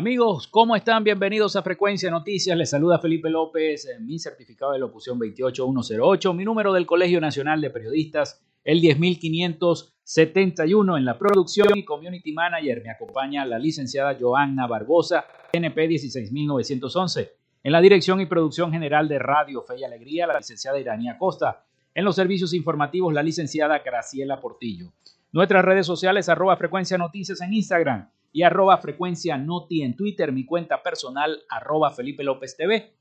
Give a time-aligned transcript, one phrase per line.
[0.00, 1.04] Amigos, ¿cómo están?
[1.04, 2.56] Bienvenidos a Frecuencia Noticias.
[2.56, 7.68] Les saluda Felipe López, mi certificado de locución 28108, mi número del Colegio Nacional de
[7.68, 12.80] Periodistas, el 10571 en la producción y community manager.
[12.82, 17.34] Me acompaña la licenciada Joanna Barbosa, NP 16911.
[17.62, 21.62] En la dirección y producción general de Radio Fe y Alegría, la licenciada Iranía Costa.
[21.94, 24.94] En los servicios informativos, la licenciada Graciela Portillo.
[25.32, 30.44] Nuestras redes sociales, arroba Frecuencia Noticias en Instagram y arroba frecuencia noti en Twitter, mi
[30.44, 32.96] cuenta personal arroba Felipe López TV,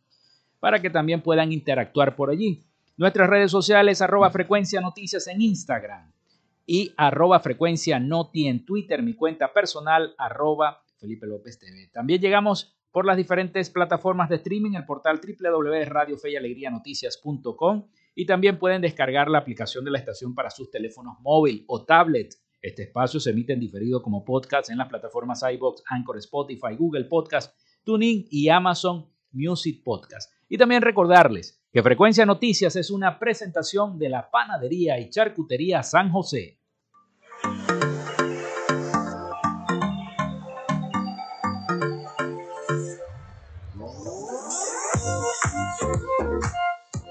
[0.60, 2.64] para que también puedan interactuar por allí.
[2.98, 6.12] Nuestras redes sociales arroba frecuencia noticias en Instagram
[6.66, 11.90] y arroba frecuencia noti en Twitter, mi cuenta personal arroba Felipe López TV.
[11.92, 19.30] También llegamos por las diferentes plataformas de streaming, el portal www.radiofeyalegrianoticias.com y también pueden descargar
[19.30, 23.54] la aplicación de la estación para sus teléfonos móvil o tablet este espacio se emite
[23.54, 29.10] en diferido como podcast en las plataformas iBox, Anchor, Spotify, Google Podcast, TuneIn y Amazon
[29.32, 30.34] Music Podcast.
[30.50, 36.12] Y también recordarles que Frecuencia Noticias es una presentación de la Panadería y Charcutería San
[36.12, 36.59] José.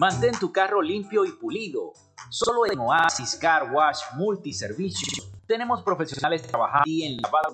[0.00, 1.92] Mantén tu carro limpio y pulido.
[2.30, 7.52] Solo en Oasis Car Wash Multiservicio tenemos profesionales trabajando en lavado,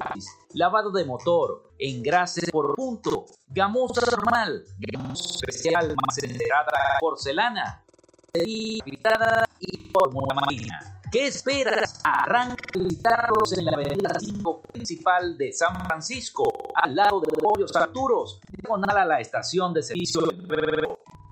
[0.52, 7.84] lavado de motor, engrase por punto, gamuza normal, gamuza especial, macerada, porcelana,
[8.32, 8.78] y
[10.32, 11.00] máquina.
[11.10, 12.00] ¿Qué esperas?
[12.04, 16.44] Arranca gritarlos en la avenida 5 principal de San Francisco,
[16.76, 20.20] al lado de Pollos Arturos, diagonal a la estación de servicio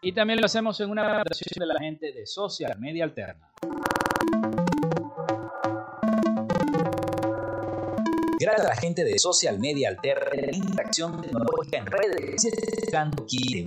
[0.00, 3.50] Y también lo hacemos en una presentación de la gente de Social Media Alterna.
[8.44, 12.42] Gracias a la gente de Social Media Alterna, interacción tecnológica en redes,
[12.78, 13.64] buscando que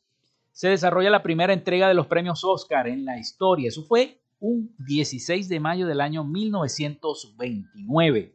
[0.52, 3.66] Se desarrolla la primera entrega de los premios Oscar en la historia.
[3.66, 8.34] Eso fue un 16 de mayo del año 1929.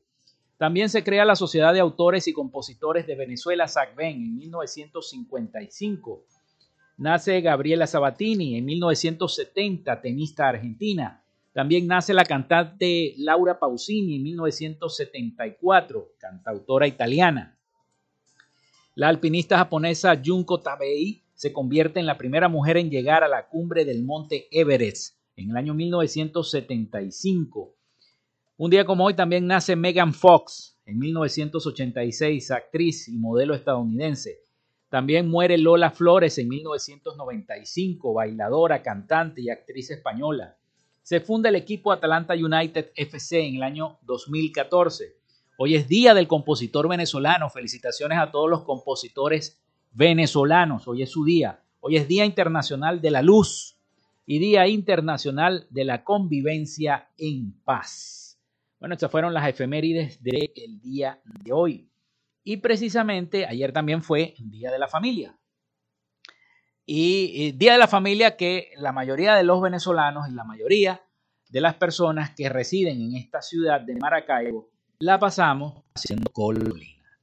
[0.57, 6.23] También se crea la Sociedad de Autores y Compositores de Venezuela, SACVEN, en 1955.
[6.95, 11.25] Nace Gabriela Sabatini en 1970, tenista argentina.
[11.51, 17.59] También nace la cantante Laura Pausini en 1974, cantautora italiana.
[18.95, 23.49] La alpinista japonesa Junko Tabei se convierte en la primera mujer en llegar a la
[23.49, 27.73] cumbre del monte Everest en el año 1975.
[28.57, 34.39] Un día como hoy también nace Megan Fox, en 1986, actriz y modelo estadounidense.
[34.89, 40.57] También muere Lola Flores en 1995, bailadora, cantante y actriz española.
[41.03, 45.17] Se funda el equipo Atalanta United FC en el año 2014.
[45.57, 47.49] Hoy es Día del Compositor Venezolano.
[47.49, 49.61] Felicitaciones a todos los compositores
[49.91, 50.87] venezolanos.
[50.87, 51.61] Hoy es su día.
[51.79, 53.76] Hoy es Día Internacional de la Luz
[54.29, 58.37] y Día Internacional de la Convivencia en Paz.
[58.77, 61.89] Bueno, estas fueron las efemérides del día de hoy.
[62.43, 65.39] Y precisamente ayer también fue Día de la Familia.
[66.85, 71.01] Y Día de la Familia que la mayoría de los venezolanos y la mayoría
[71.49, 74.69] de las personas que residen en esta ciudad de Maracaibo
[74.99, 77.19] la pasamos haciendo colina.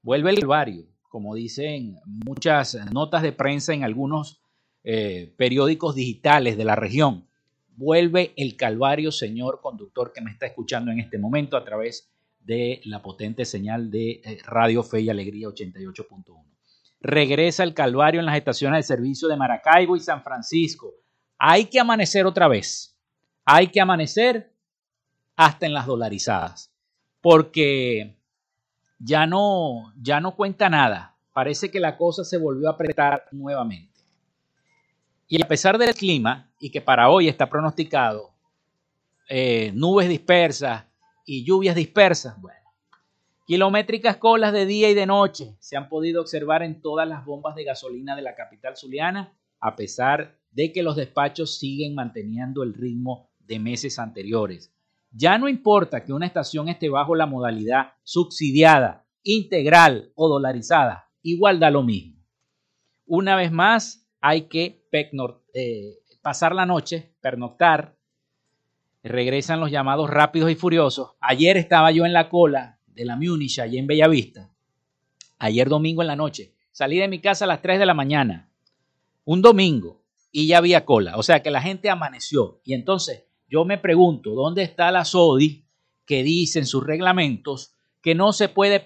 [0.00, 4.40] Vuelve el barrio, como dicen muchas notas de prensa en algunos
[4.90, 7.28] eh, periódicos digitales de la región.
[7.76, 12.80] Vuelve el Calvario, señor conductor que me está escuchando en este momento a través de
[12.84, 16.42] la potente señal de eh, Radio Fe y Alegría 88.1.
[17.02, 20.94] Regresa el Calvario en las estaciones de servicio de Maracaibo y San Francisco.
[21.36, 22.98] Hay que amanecer otra vez.
[23.44, 24.54] Hay que amanecer
[25.36, 26.72] hasta en las dolarizadas.
[27.20, 28.18] Porque
[28.98, 31.18] ya no, ya no cuenta nada.
[31.34, 33.87] Parece que la cosa se volvió a apretar nuevamente.
[35.28, 38.30] Y a pesar del clima, y que para hoy está pronosticado
[39.28, 40.86] eh, nubes dispersas
[41.26, 42.58] y lluvias dispersas, bueno,
[43.46, 47.54] kilométricas colas de día y de noche se han podido observar en todas las bombas
[47.54, 52.72] de gasolina de la capital zuliana, a pesar de que los despachos siguen manteniendo el
[52.72, 54.72] ritmo de meses anteriores.
[55.10, 61.60] Ya no importa que una estación esté bajo la modalidad subsidiada, integral o dolarizada, igual
[61.60, 62.24] da lo mismo.
[63.04, 64.84] Una vez más, hay que
[65.54, 67.96] eh, pasar la noche, pernoctar.
[69.02, 71.12] Regresan los llamados rápidos y furiosos.
[71.20, 74.52] Ayer estaba yo en la cola de la Munich, allí en Bellavista.
[75.38, 76.54] Ayer domingo en la noche.
[76.72, 78.50] Salí de mi casa a las 3 de la mañana.
[79.24, 80.02] Un domingo.
[80.30, 81.16] Y ya había cola.
[81.16, 82.60] O sea que la gente amaneció.
[82.64, 85.64] Y entonces yo me pregunto, ¿dónde está la SODI
[86.04, 88.84] que dice en sus reglamentos que no se puede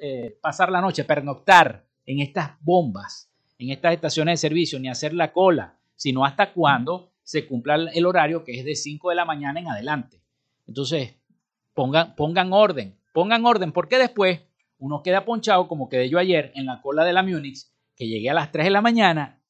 [0.00, 3.33] eh, pasar la noche, pernoctar en estas bombas
[3.64, 8.06] en estas estaciones de servicio ni hacer la cola, sino hasta cuando se cumpla el
[8.06, 10.20] horario que es de 5 de la mañana en adelante.
[10.66, 11.14] Entonces,
[11.74, 14.40] pongan, pongan orden, pongan orden, porque después
[14.78, 17.66] uno queda ponchado como quedé yo ayer en la cola de la Munich,
[17.96, 19.40] que llegué a las 3 de la mañana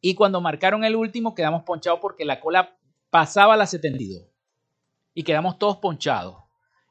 [0.00, 2.76] y cuando marcaron el último quedamos ponchados porque la cola
[3.10, 4.24] pasaba a las 72
[5.14, 6.36] y quedamos todos ponchados.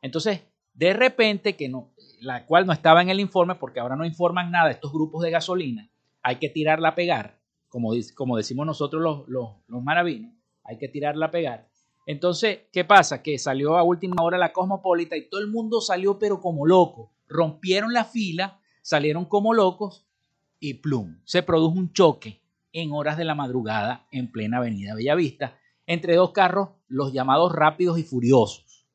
[0.02, 0.42] Entonces,
[0.74, 4.52] de repente, que no, la cual no estaba en el informe porque ahora no informan
[4.52, 5.90] nada estos grupos de gasolina,
[6.22, 9.28] hay que tirarla a pegar, como, como decimos nosotros los,
[9.68, 10.34] los, maravinos,
[10.64, 11.70] hay que tirarla a pegar.
[12.06, 13.22] Entonces, ¿qué pasa?
[13.22, 17.12] Que salió a última hora la Cosmopolita y todo el mundo salió pero como loco.
[17.28, 20.08] Rompieron la fila, salieron como locos
[20.60, 22.42] y plum, se produjo un choque
[22.74, 25.56] en horas de la madrugada en plena avenida Bellavista
[25.90, 28.86] entre dos carros, los llamados rápidos y furiosos.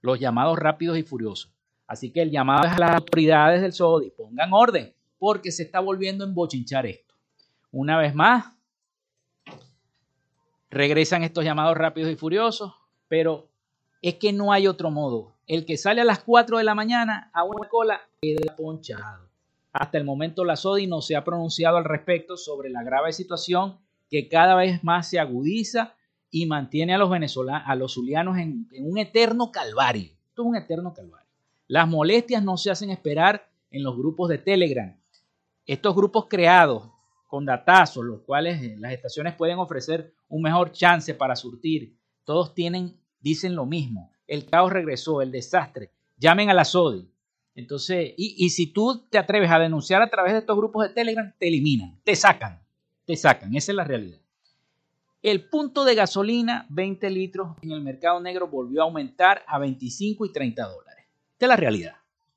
[0.00, 1.52] Los llamados rápidos y furiosos.
[1.86, 5.80] Así que el llamado es a las autoridades del SODI, pongan orden, porque se está
[5.80, 7.14] volviendo a embochinchar esto.
[7.72, 8.52] Una vez más,
[10.68, 12.74] regresan estos llamados rápidos y furiosos,
[13.08, 13.48] pero
[14.02, 15.32] es que no hay otro modo.
[15.46, 19.26] El que sale a las 4 de la mañana a una cola queda ponchado.
[19.72, 23.78] Hasta el momento la SODI no se ha pronunciado al respecto sobre la grave situación
[24.10, 25.94] que cada vez más se agudiza
[26.30, 30.12] y mantiene a los venezolanos, a los zulianos en, en un eterno calvario.
[30.28, 31.30] Esto es un eterno calvario.
[31.66, 34.94] Las molestias no se hacen esperar en los grupos de Telegram.
[35.66, 36.90] Estos grupos creados
[37.26, 42.54] con datazos, los cuales eh, las estaciones pueden ofrecer un mejor chance para surtir, todos
[42.54, 44.12] tienen, dicen lo mismo.
[44.26, 45.90] El caos regresó, el desastre.
[46.16, 47.10] Llamen a la SODI.
[47.54, 50.94] Entonces, y, y si tú te atreves a denunciar a través de estos grupos de
[50.94, 52.60] Telegram, te eliminan, te sacan,
[53.04, 53.54] te sacan.
[53.54, 54.18] Esa es la realidad.
[55.22, 60.26] El punto de gasolina, 20 litros en el mercado negro, volvió a aumentar a 25
[60.26, 61.06] y 30 dólares.
[61.32, 61.96] Esta es la realidad.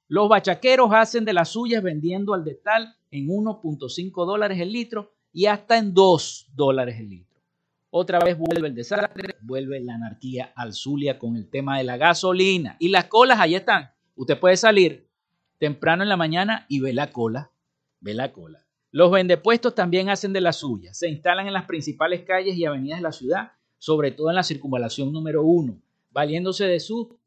[0.09, 5.47] Los bachaqueros hacen de las suyas vendiendo al detal en 1.5 dólares el litro y
[5.47, 7.41] hasta en 2 dólares el litro.
[7.89, 11.97] Otra vez vuelve el desastre, vuelve la anarquía al Zulia con el tema de la
[11.97, 12.77] gasolina.
[12.79, 13.91] Y las colas ahí están.
[14.15, 15.09] Usted puede salir
[15.57, 17.51] temprano en la mañana y ve la cola.
[17.99, 18.65] Ve la cola.
[18.91, 20.97] Los vendepuestos también hacen de las suyas.
[20.97, 24.43] Se instalan en las principales calles y avenidas de la ciudad, sobre todo en la
[24.43, 27.17] circunvalación número 1, valiéndose de su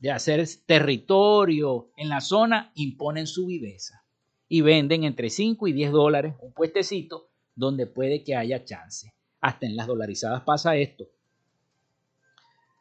[0.00, 4.02] de hacer territorio en la zona, imponen su viveza
[4.48, 9.14] y venden entre 5 y 10 dólares un puestecito donde puede que haya chance.
[9.40, 11.06] Hasta en las dolarizadas pasa esto.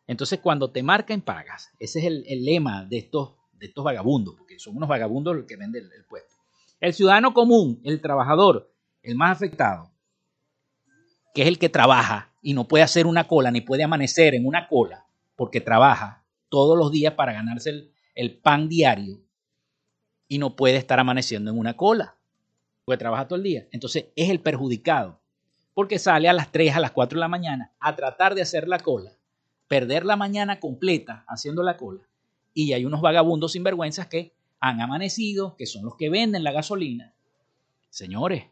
[0.08, 1.70] Entonces, cuando te marcan, pagas.
[1.80, 5.56] Ese es el, lema de estos, de estos vagabundos, porque son unos vagabundos los que
[5.56, 6.34] venden el puesto.
[6.80, 8.74] El ciudadano común, el trabajador,
[9.04, 9.92] el más afectado,
[11.34, 14.48] que es el que trabaja y no puede hacer una cola, ni puede amanecer en
[14.48, 16.19] una cola, porque trabaja,
[16.50, 19.22] todos los días para ganarse el, pan diario
[20.28, 22.18] y no puede estar amaneciendo en una cola,
[22.84, 23.68] porque trabaja todo el día.
[23.72, 25.22] Entonces es el perjudicado,
[25.74, 28.68] porque sale a las 3, a las 4 de la mañana a tratar de hacer
[28.68, 29.14] la cola,
[29.68, 32.02] perder la mañana completa haciendo la cola,
[32.54, 37.14] y hay unos vagabundos sinvergüenzas que han amanecido, que son los que venden la gasolina.
[37.90, 38.46] Señores,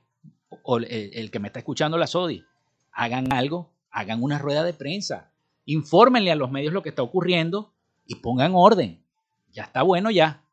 [0.64, 2.46] o el, el que me está escuchando la SODI,
[2.94, 5.32] hagan algo, hagan una rueda de prensa,
[5.66, 7.74] infórmenle a los medios lo que está ocurriendo
[8.08, 9.04] y pongan orden.
[9.52, 10.44] Ya está bueno ya.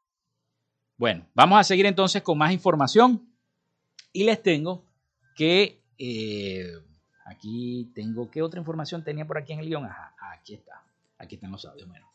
[0.97, 3.29] Bueno, vamos a seguir entonces con más información
[4.13, 4.85] y les tengo
[5.37, 6.73] que eh,
[7.27, 9.85] aquí tengo qué otra información tenía por aquí en el guion.
[9.85, 10.83] Ajá, aquí está.
[11.19, 11.89] Aquí están los audios.
[11.89, 12.07] Bueno,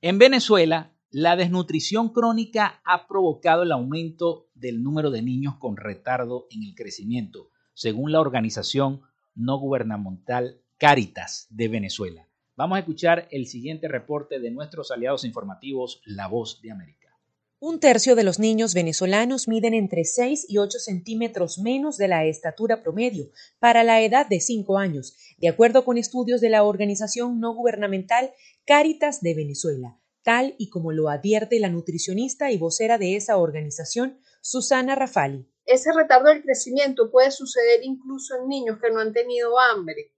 [0.00, 6.46] en Venezuela la desnutrición crónica ha provocado el aumento del número de niños con retardo
[6.50, 9.02] en el crecimiento, según la organización
[9.34, 12.26] no gubernamental Caritas de Venezuela.
[12.58, 17.14] Vamos a escuchar el siguiente reporte de nuestros aliados informativos, La Voz de América.
[17.58, 22.24] Un tercio de los niños venezolanos miden entre 6 y 8 centímetros menos de la
[22.24, 27.40] estatura promedio para la edad de 5 años, de acuerdo con estudios de la organización
[27.40, 28.32] no gubernamental
[28.64, 34.18] Cáritas de Venezuela, tal y como lo advierte la nutricionista y vocera de esa organización,
[34.40, 35.46] Susana Rafali.
[35.66, 40.14] Ese retardo del crecimiento puede suceder incluso en niños que no han tenido hambre,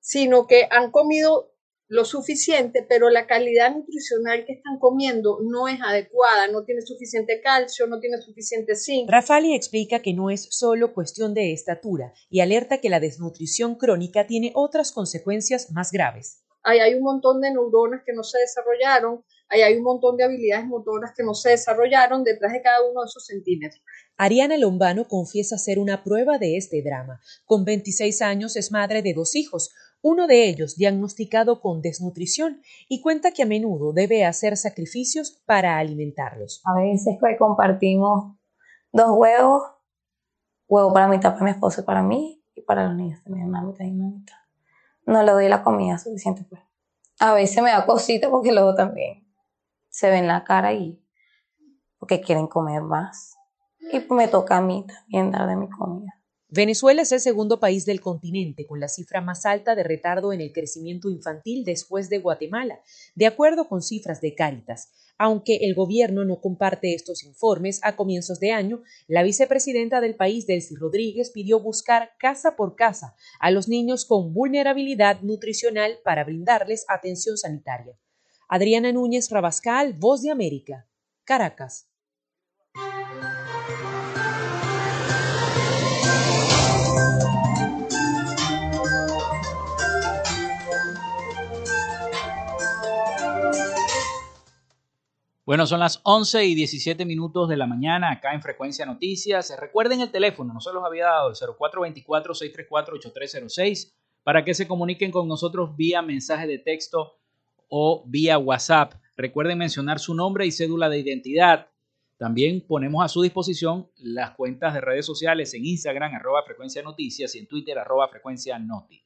[0.00, 1.55] sino que han comido
[1.88, 7.40] lo suficiente, pero la calidad nutricional que están comiendo no es adecuada, no tiene suficiente
[7.40, 9.08] calcio, no tiene suficiente zinc.
[9.08, 14.26] Rafali explica que no es solo cuestión de estatura y alerta que la desnutrición crónica
[14.26, 16.42] tiene otras consecuencias más graves.
[16.64, 20.24] Ahí hay un montón de neuronas que no se desarrollaron, ahí hay un montón de
[20.24, 23.80] habilidades motoras que no se desarrollaron detrás de cada uno de esos centímetros.
[24.16, 27.20] Ariana Lombano confiesa ser una prueba de este drama.
[27.44, 29.70] Con 26 años es madre de dos hijos,
[30.06, 35.78] uno de ellos diagnosticado con desnutrición y cuenta que a menudo debe hacer sacrificios para
[35.78, 36.62] alimentarlos.
[36.64, 38.36] A veces compartimos
[38.92, 39.62] dos huevos,
[40.68, 43.62] huevo para mitad para mi esposo y para mí, y para los niños también una
[43.62, 44.36] mitad y una mitad.
[45.06, 46.62] No le doy la comida suficiente pues.
[47.18, 49.26] A veces me da cosita porque luego también
[49.88, 51.04] se ven la cara y
[51.98, 53.36] porque quieren comer más.
[53.92, 56.16] Y me toca a mí también dar de mi comida.
[56.56, 60.40] Venezuela es el segundo país del continente con la cifra más alta de retardo en
[60.40, 62.80] el crecimiento infantil después de Guatemala,
[63.14, 64.90] de acuerdo con cifras de Cáritas.
[65.18, 70.46] Aunque el gobierno no comparte estos informes, a comienzos de año, la vicepresidenta del país,
[70.46, 76.86] Delcy Rodríguez, pidió buscar casa por casa a los niños con vulnerabilidad nutricional para brindarles
[76.88, 77.98] atención sanitaria.
[78.48, 80.88] Adriana Núñez Rabascal, Voz de América,
[81.24, 81.90] Caracas.
[95.46, 99.56] Bueno, son las 11 y 17 minutos de la mañana acá en Frecuencia Noticias.
[99.60, 103.92] Recuerden el teléfono, no se los había dado, el 0424-634-8306,
[104.24, 107.20] para que se comuniquen con nosotros vía mensaje de texto
[107.68, 108.94] o vía WhatsApp.
[109.16, 111.68] Recuerden mencionar su nombre y cédula de identidad.
[112.16, 117.36] También ponemos a su disposición las cuentas de redes sociales en Instagram, arroba frecuencia noticias,
[117.36, 119.00] y en Twitter, arroba frecuencia noti.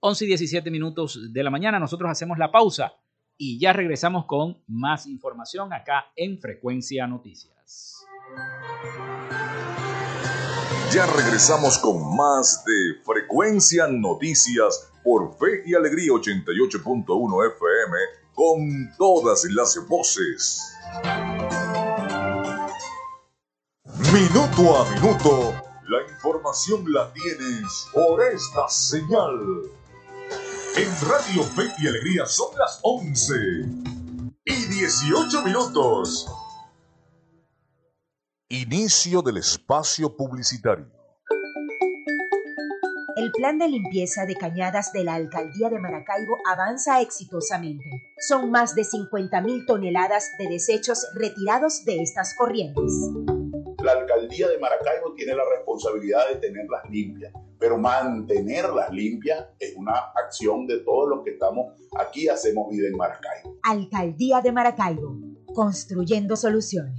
[0.00, 2.92] 11 y 17 minutos de la mañana, nosotros hacemos la pausa
[3.42, 8.04] y ya regresamos con más información acá en Frecuencia Noticias.
[10.92, 17.96] Ya regresamos con más de Frecuencia Noticias por Fe y Alegría 88.1 FM
[18.34, 20.76] con todas las voces.
[24.12, 25.54] Minuto a minuto,
[25.88, 29.79] la información la tienes por esta señal.
[30.76, 33.34] En Radio Fe y Alegría son las 11
[34.44, 36.26] y 18 minutos.
[38.48, 40.86] Inicio del espacio publicitario.
[43.16, 47.84] El plan de limpieza de cañadas de la alcaldía de Maracaibo avanza exitosamente.
[48.28, 52.92] Son más de 50.000 toneladas de desechos retirados de estas corrientes.
[53.82, 59.92] La alcaldía de Maracaibo tiene la responsabilidad de tenerlas limpias, pero mantenerlas limpias es una
[60.16, 63.58] acción de todos los que estamos aquí, hacemos vida en Maracaibo.
[63.62, 65.14] Alcaldía de Maracaibo,
[65.54, 66.98] construyendo soluciones.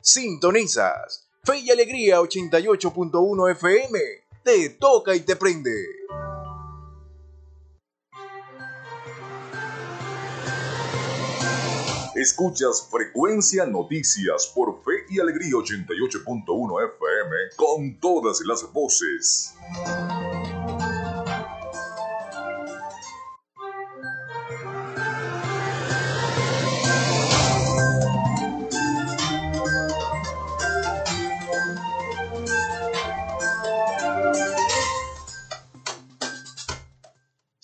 [0.00, 3.98] Sintonizas Fe y Alegría 88.1 FM.
[4.44, 5.70] Te toca y te prende.
[12.14, 19.54] Escuchas Frecuencia Noticias por Fe y Alegría 88.1 FM con todas las voces.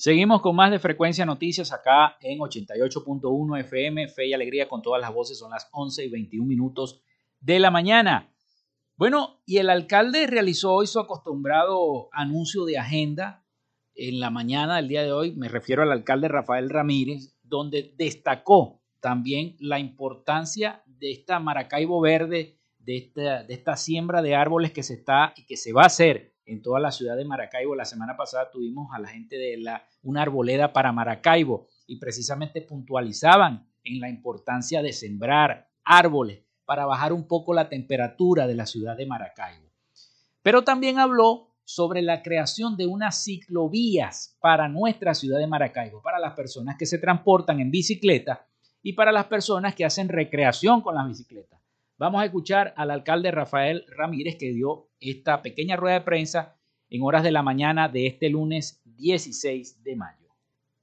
[0.06, 5.00] Seguimos con más de Frecuencia Noticias acá en 88.1 FM, Fe y Alegría con todas
[5.00, 7.02] las voces, son las 11 y 21 minutos
[7.40, 8.32] de la mañana.
[8.94, 13.44] Bueno, y el alcalde realizó hoy su acostumbrado anuncio de agenda
[13.96, 18.80] en la mañana del día de hoy, me refiero al alcalde Rafael Ramírez, donde destacó
[19.00, 24.84] también la importancia de esta Maracaibo verde, de esta, de esta siembra de árboles que
[24.84, 27.74] se está y que se va a hacer en toda la ciudad de Maracaibo.
[27.74, 32.62] La semana pasada tuvimos a la gente de la, una arboleda para Maracaibo y precisamente
[32.62, 38.66] puntualizaban en la importancia de sembrar árboles para bajar un poco la temperatura de la
[38.66, 39.70] ciudad de Maracaibo.
[40.42, 46.20] Pero también habló sobre la creación de unas ciclovías para nuestra ciudad de Maracaibo, para
[46.20, 48.46] las personas que se transportan en bicicleta
[48.82, 51.60] y para las personas que hacen recreación con las bicicletas.
[51.98, 56.54] Vamos a escuchar al alcalde Rafael Ramírez que dio esta pequeña rueda de prensa
[56.90, 60.28] en horas de la mañana de este lunes 16 de mayo.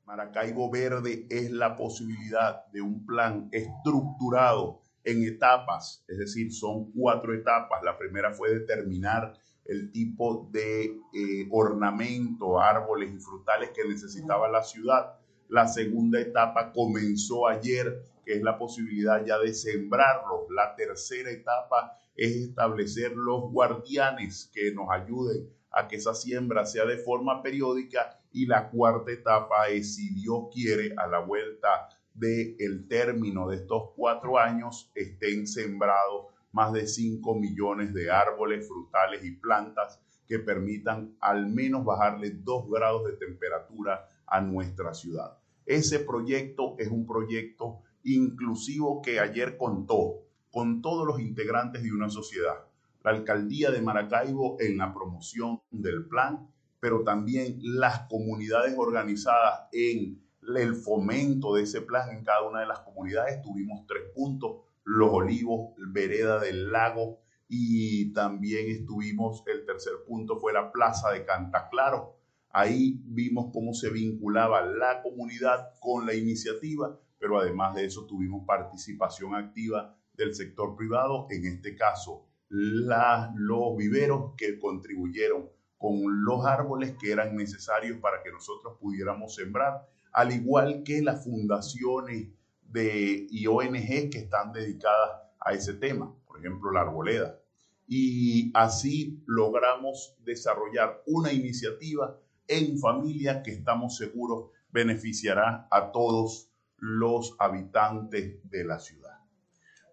[0.06, 7.36] Maracaibo Verde es la posibilidad de un plan estructurado en etapas, es decir, son cuatro
[7.36, 7.84] etapas.
[7.84, 14.64] La primera fue determinar el tipo de eh, ornamento, árboles y frutales que necesitaba la
[14.64, 15.20] ciudad.
[15.48, 20.50] La segunda etapa comenzó ayer, que es la posibilidad ya de sembrarlos.
[20.50, 26.86] La tercera etapa es establecer los guardianes que nos ayuden a que esa siembra sea
[26.86, 32.56] de forma periódica y la cuarta etapa es, si Dios quiere, a la vuelta del
[32.60, 39.26] el término de estos cuatro años estén sembrados más de 5 millones de árboles, frutales
[39.26, 45.38] y plantas que permitan al menos bajarle 2 grados de temperatura a nuestra ciudad.
[45.66, 50.20] Ese proyecto es un proyecto inclusivo que ayer contó
[50.52, 52.66] con todos los integrantes de una sociedad.
[53.04, 56.48] La alcaldía de Maracaibo en la promoción del plan,
[56.80, 60.22] pero también las comunidades organizadas en
[60.56, 63.42] el fomento de ese plan en cada una de las comunidades.
[63.42, 70.54] Tuvimos tres puntos, Los Olivos, Vereda del Lago y también estuvimos, el tercer punto fue
[70.54, 72.18] la Plaza de Cantaclaro.
[72.50, 78.44] Ahí vimos cómo se vinculaba la comunidad con la iniciativa, pero además de eso tuvimos
[78.46, 86.98] participación activa del sector privado, en este caso los viveros que contribuyeron con los árboles
[87.00, 92.28] que eran necesarios para que nosotros pudiéramos sembrar al igual que las fundaciones
[92.62, 97.40] de, y ONG que están dedicadas a ese tema, por ejemplo, la arboleda.
[97.88, 106.50] Y así logramos desarrollar una iniciativa en familia que estamos seguros beneficiará a todos
[106.84, 109.18] los habitantes de la ciudad.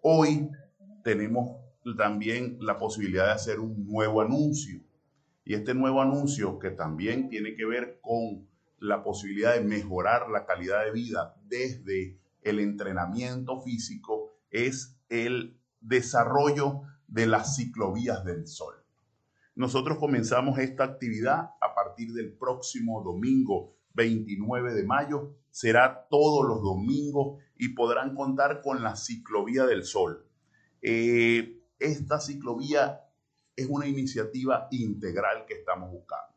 [0.03, 0.51] Hoy
[1.05, 1.61] tenemos
[1.97, 4.81] también la posibilidad de hacer un nuevo anuncio.
[5.45, 8.49] Y este nuevo anuncio que también tiene que ver con
[8.81, 16.83] la posibilidad de mejorar la calidad de vida desde el entrenamiento físico es el desarrollo
[17.07, 18.75] de las ciclovías del sol.
[19.55, 25.35] Nosotros comenzamos esta actividad a partir del próximo domingo 29 de mayo.
[25.51, 30.27] Será todos los domingos y podrán contar con la ciclovía del sol.
[30.83, 33.03] Eh, esta ciclovía
[33.57, 36.35] es una iniciativa integral que estamos buscando.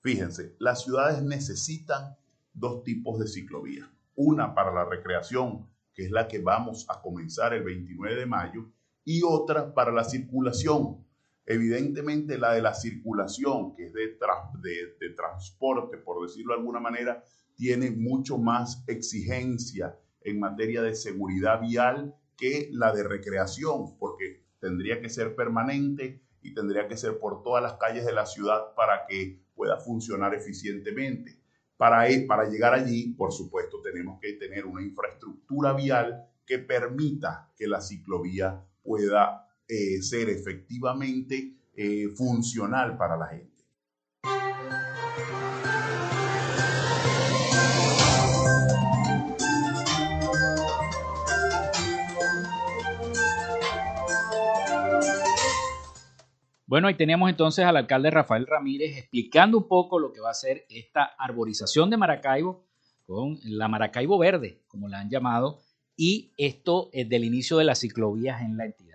[0.00, 2.16] Fíjense, las ciudades necesitan
[2.52, 3.88] dos tipos de ciclovías.
[4.14, 8.70] Una para la recreación, que es la que vamos a comenzar el 29 de mayo,
[9.04, 11.01] y otra para la circulación.
[11.44, 17.24] Evidentemente la de la circulación, que es de, transporte, por decirlo de alguna manera,
[17.56, 25.00] tiene mucho más exigencia en materia de seguridad vial que la de recreación, porque tendría
[25.00, 29.06] que ser permanente y tendría que ser por todas las calles de la ciudad para
[29.06, 31.40] que pueda funcionar eficientemente.
[31.76, 37.66] Para, para llegar allí, por supuesto, tenemos que tener una infraestructura vial que permita que
[37.66, 43.50] la ciclovía pueda eh, ser efectivamente eh, funcional para la gente.
[56.66, 60.34] Bueno, ahí teníamos entonces al alcalde Rafael Ramírez explicando un poco lo que va a
[60.34, 62.66] ser esta arborización de Maracaibo
[63.06, 65.60] con la Maracaibo Verde, como la han llamado,
[65.96, 68.91] y esto es del inicio de las ciclovías en la entidad.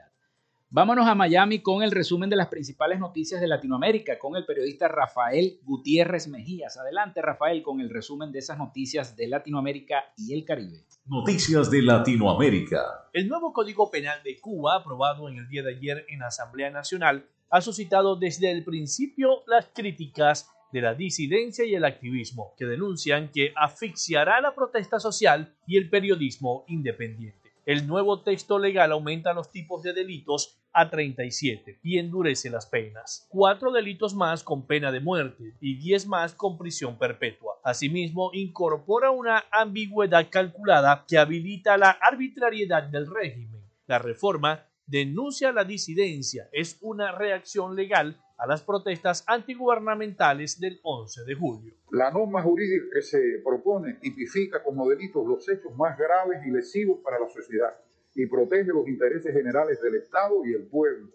[0.70, 4.90] Vámonos a Miami con el resumen de las principales noticias de Latinoamérica con el periodista
[4.90, 6.76] Rafael Gutiérrez Mejías.
[6.76, 10.84] Adelante, Rafael, con el resumen de esas noticias de Latinoamérica y el Caribe.
[11.06, 13.08] Noticias de Latinoamérica.
[13.14, 16.70] El nuevo Código Penal de Cuba, aprobado en el día de ayer en la Asamblea
[16.70, 22.66] Nacional, ha suscitado desde el principio las críticas de la disidencia y el activismo, que
[22.66, 27.47] denuncian que asfixiará la protesta social y el periodismo independiente.
[27.68, 33.28] El nuevo texto legal aumenta los tipos de delitos a 37 y endurece las penas.
[33.28, 37.60] Cuatro delitos más con pena de muerte y diez más con prisión perpetua.
[37.66, 43.62] Asimismo, incorpora una ambigüedad calculada que habilita la arbitrariedad del régimen.
[43.86, 46.48] La reforma denuncia la disidencia.
[46.54, 51.74] Es una reacción legal a las protestas antigubernamentales del 11 de julio.
[51.92, 57.00] La norma jurídica que se propone tipifica como delitos los hechos más graves y lesivos
[57.04, 57.76] para la sociedad
[58.14, 61.08] y protege los intereses generales del Estado y el pueblo,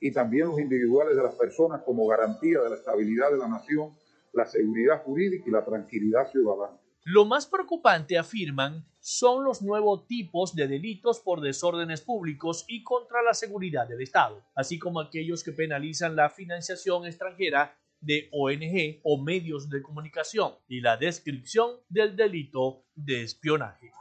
[0.00, 3.92] y también los individuales de las personas como garantía de la estabilidad de la nación,
[4.32, 6.76] la seguridad jurídica y la tranquilidad ciudadana.
[7.04, 13.22] Lo más preocupante, afirman, son los nuevos tipos de delitos por desórdenes públicos y contra
[13.22, 19.22] la seguridad del Estado, así como aquellos que penalizan la financiación extranjera de ONG o
[19.22, 23.92] medios de comunicación y la descripción del delito de espionaje.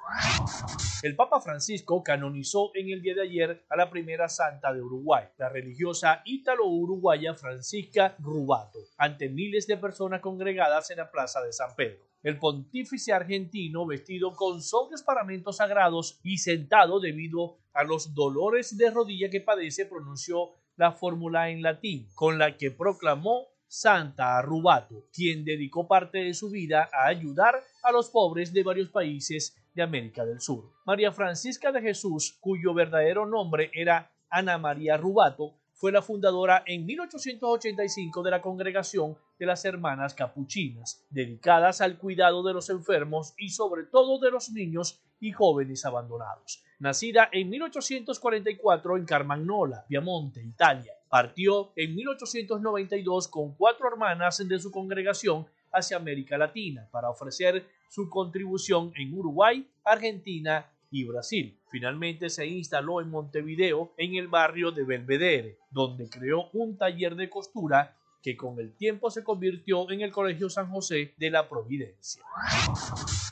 [1.03, 5.25] El Papa Francisco canonizó en el día de ayer a la primera santa de Uruguay,
[5.37, 11.75] la religiosa ítalo-uruguaya Francisca Rubato, ante miles de personas congregadas en la plaza de San
[11.75, 12.07] Pedro.
[12.27, 18.91] El pontífice argentino, vestido con sobrios paramentos sagrados y sentado debido a los dolores de
[18.91, 25.45] rodilla que padece, pronunció la fórmula en latín, con la que proclamó Santa Rubato, quien
[25.45, 30.25] dedicó parte de su vida a ayudar a los pobres de varios países de América
[30.25, 30.73] del Sur.
[30.85, 36.87] María Francisca de Jesús, cuyo verdadero nombre era Ana María Rubato, fue la fundadora en
[36.87, 43.49] 1885 de la Congregación de las Hermanas Capuchinas, dedicadas al cuidado de los enfermos y
[43.49, 46.63] sobre todo de los niños y jóvenes abandonados.
[46.79, 54.71] Nacida en 1844 en Carmagnola, Piamonte, Italia, partió en 1892 con cuatro hermanas de su
[54.71, 61.59] congregación hacia América Latina para ofrecer su contribución en Uruguay, Argentina y Brasil.
[61.69, 67.29] Finalmente se instaló en Montevideo, en el barrio de Belvedere, donde creó un taller de
[67.29, 72.23] costura que con el tiempo se convirtió en el Colegio San José de la Providencia.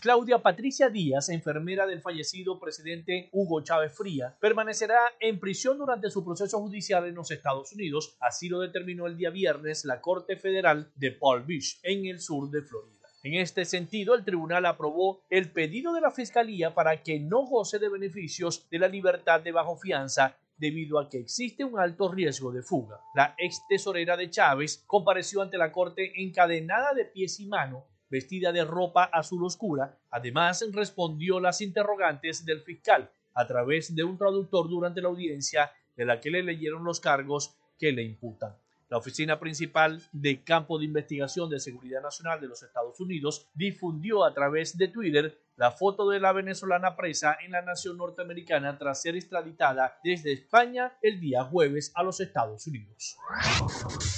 [0.01, 6.23] Claudia Patricia Díaz, enfermera del fallecido presidente Hugo Chávez Fría, permanecerá en prisión durante su
[6.23, 10.91] proceso judicial en los Estados Unidos, así lo determinó el día viernes la Corte Federal
[10.95, 12.94] de Palm Beach, en el sur de Florida.
[13.25, 17.79] En este sentido, el tribunal aprobó el pedido de la Fiscalía para que no goce
[17.79, 22.51] de beneficios de la libertad de bajo fianza debido a que existe un alto riesgo
[22.51, 23.01] de fuga.
[23.15, 28.51] La ex tesorera de Chávez compareció ante la corte encadenada de pies y manos, vestida
[28.51, 29.97] de ropa azul oscura.
[30.11, 36.05] Además, respondió las interrogantes del fiscal a través de un traductor durante la audiencia de
[36.05, 38.55] la que le leyeron los cargos que le imputan.
[38.95, 44.23] La Oficina Principal de Campo de Investigación de Seguridad Nacional de los Estados Unidos difundió
[44.23, 49.01] a través de Twitter la foto de la venezolana presa en la nación norteamericana tras
[49.01, 53.17] ser extraditada desde España el día jueves a los Estados Unidos.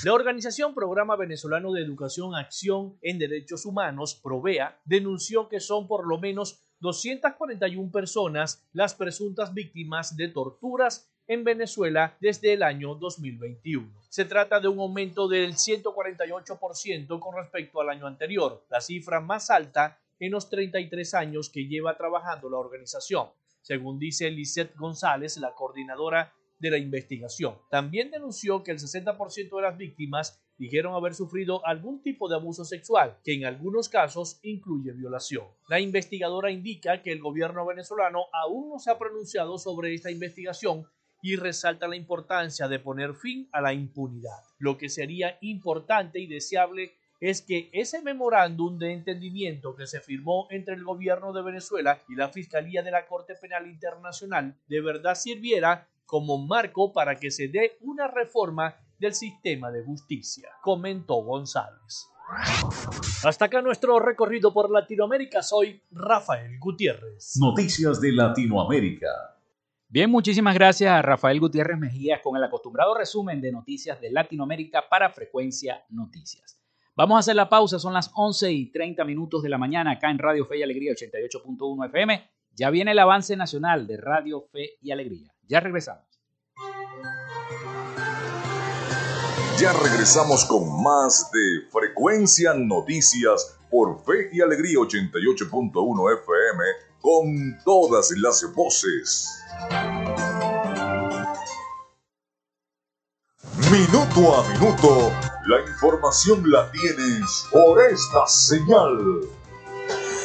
[0.04, 6.06] La organización Programa Venezolano de Educación Acción en Derechos Humanos, PROVEA, denunció que son por
[6.06, 13.92] lo menos 241 personas las presuntas víctimas de torturas en Venezuela desde el año 2021.
[14.10, 19.50] Se trata de un aumento del 148% con respecto al año anterior, la cifra más
[19.50, 23.28] alta en los 33 años que lleva trabajando la organización,
[23.62, 27.56] según dice Lisette González, la coordinadora de la investigación.
[27.70, 32.66] También denunció que el 60% de las víctimas dijeron haber sufrido algún tipo de abuso
[32.66, 35.46] sexual, que en algunos casos incluye violación.
[35.68, 40.88] La investigadora indica que el gobierno venezolano aún no se ha pronunciado sobre esta investigación
[41.21, 44.43] y resalta la importancia de poner fin a la impunidad.
[44.60, 50.47] Lo que sería importante y deseable es que ese memorándum de entendimiento que se firmó
[50.51, 55.15] entre el gobierno de Venezuela y la Fiscalía de la Corte Penal Internacional de verdad
[55.15, 62.08] sirviera como marco para que se dé una reforma del sistema de justicia, comentó González.
[63.23, 65.41] Hasta acá nuestro recorrido por Latinoamérica.
[65.41, 67.38] Soy Rafael Gutiérrez.
[67.39, 69.37] Noticias de Latinoamérica.
[69.89, 74.84] Bien, muchísimas gracias a Rafael Gutiérrez Mejías con el acostumbrado resumen de noticias de Latinoamérica
[74.89, 76.60] para Frecuencia Noticias.
[76.93, 80.12] Vamos a hacer la pausa, son las 11 y 30 minutos de la mañana acá
[80.12, 82.30] en Radio Fe y Alegría 88.1 FM.
[82.54, 85.34] Ya viene el avance nacional de Radio Fe y Alegría.
[85.47, 86.04] Ya regresamos.
[89.58, 98.12] Ya regresamos con más de Frecuencia Noticias por Fe y Alegría 88.1 FM con todas
[98.18, 99.30] las voces.
[103.72, 105.12] Minuto a minuto,
[105.46, 109.22] la información la tienes por esta señal.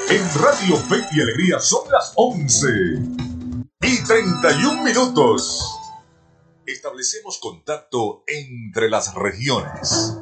[0.08, 2.68] En Radio Fe y Alegría son las 11
[3.80, 5.78] y 31 minutos.
[6.66, 10.21] Establecemos contacto entre las regiones.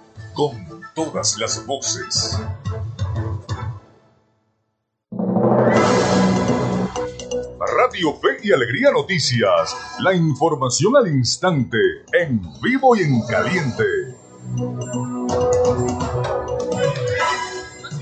[0.33, 2.37] con todas las voces.
[7.59, 11.77] Radio Fe y Alegría Noticias, la información al instante,
[12.13, 13.83] en vivo y en caliente.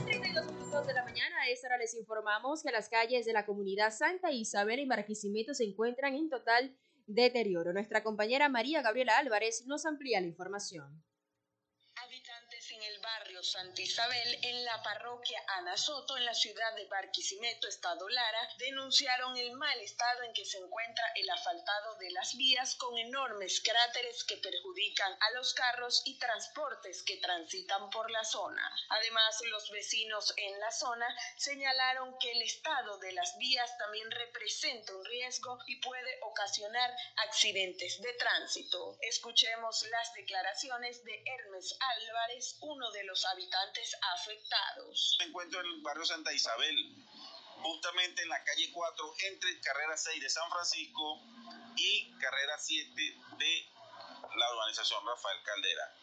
[0.05, 3.45] 32 minutos de la mañana, a esta hora les informamos que las calles de la
[3.45, 6.75] comunidad Santa Isabel y Marquisimeto se encuentran en total
[7.07, 7.73] deterioro.
[7.73, 11.03] Nuestra compañera María Gabriela Álvarez nos amplía la información.
[13.29, 18.49] Barrio Santa Isabel, en la parroquia Ana Soto, en la ciudad de Barquisimeto, Estado Lara,
[18.57, 23.61] denunciaron el mal estado en que se encuentra el asfaltado de las vías con enormes
[23.61, 28.67] cráteres que perjudican a los carros y transportes que transitan por la zona.
[28.89, 31.05] Además, los vecinos en la zona
[31.37, 36.91] señalaron que el estado de las vías también representa un riesgo y puede ocasionar
[37.27, 38.97] accidentes de tránsito.
[39.01, 45.17] Escuchemos las declaraciones de Hermes Álvarez, uno de los habitantes afectados.
[45.19, 46.75] Me encuentro en el barrio Santa Isabel,
[47.61, 51.21] justamente en la calle 4, entre carrera 6 de San Francisco
[51.75, 52.93] y carrera 7
[53.37, 53.69] de
[54.35, 55.93] la urbanización Rafael Caldera.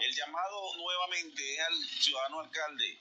[0.00, 3.00] El llamado nuevamente es al ciudadano alcalde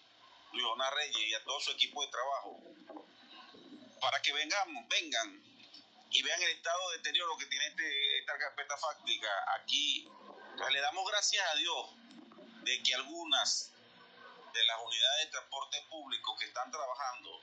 [0.54, 2.60] Luis Reyes y a todo su equipo de trabajo
[4.00, 5.44] para que vengan, vengan
[6.10, 9.30] y vean el estado de deterioro que tiene este, esta carpeta fáctica
[9.60, 10.08] aquí.
[10.58, 11.88] Pues le damos gracias a Dios
[12.68, 13.72] de que algunas
[14.54, 17.42] de las unidades de transporte público que están trabajando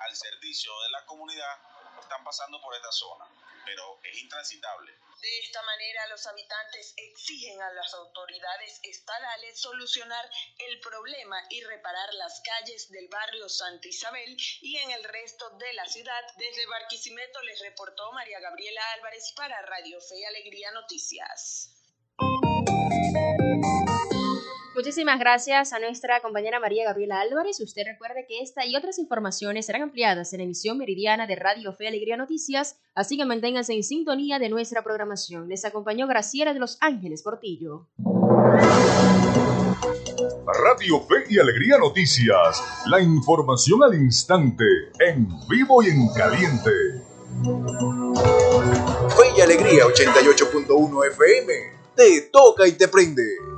[0.00, 1.56] al servicio de la comunidad
[2.00, 3.26] están pasando por esta zona,
[3.64, 4.92] pero es intransitable.
[5.20, 10.28] De esta manera, los habitantes exigen a las autoridades estadales solucionar
[10.58, 15.72] el problema y reparar las calles del barrio Santa Isabel y en el resto de
[15.74, 16.24] la ciudad.
[16.36, 21.70] Desde Barquisimeto les reportó María Gabriela Álvarez para Radio Fe y Alegría Noticias.
[24.78, 27.58] Muchísimas gracias a nuestra compañera María Gabriela Álvarez.
[27.58, 31.88] Usted recuerde que esta y otras informaciones serán ampliadas en emisión meridiana de Radio Fe
[31.88, 35.48] Alegría Noticias, así que manténganse en sintonía de nuestra programación.
[35.48, 37.88] Les acompañó Graciela de Los Ángeles Portillo.
[40.62, 44.64] Radio Fe y Alegría Noticias, la información al instante,
[45.00, 46.70] en vivo y en caliente.
[49.08, 51.52] Fe y Alegría 88.1 FM,
[51.96, 53.57] te toca y te prende.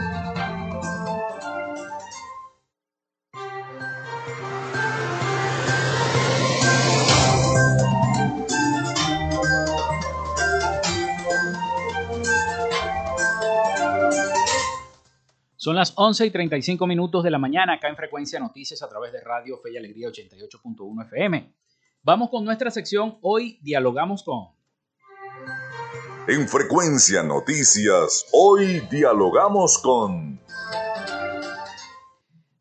[15.63, 19.11] Son las 11 y 35 minutos de la mañana acá en Frecuencia Noticias a través
[19.11, 21.53] de Radio Fe y Alegría 88.1 FM.
[22.01, 23.19] Vamos con nuestra sección.
[23.21, 24.47] Hoy dialogamos con.
[26.27, 30.39] En Frecuencia Noticias, hoy dialogamos con.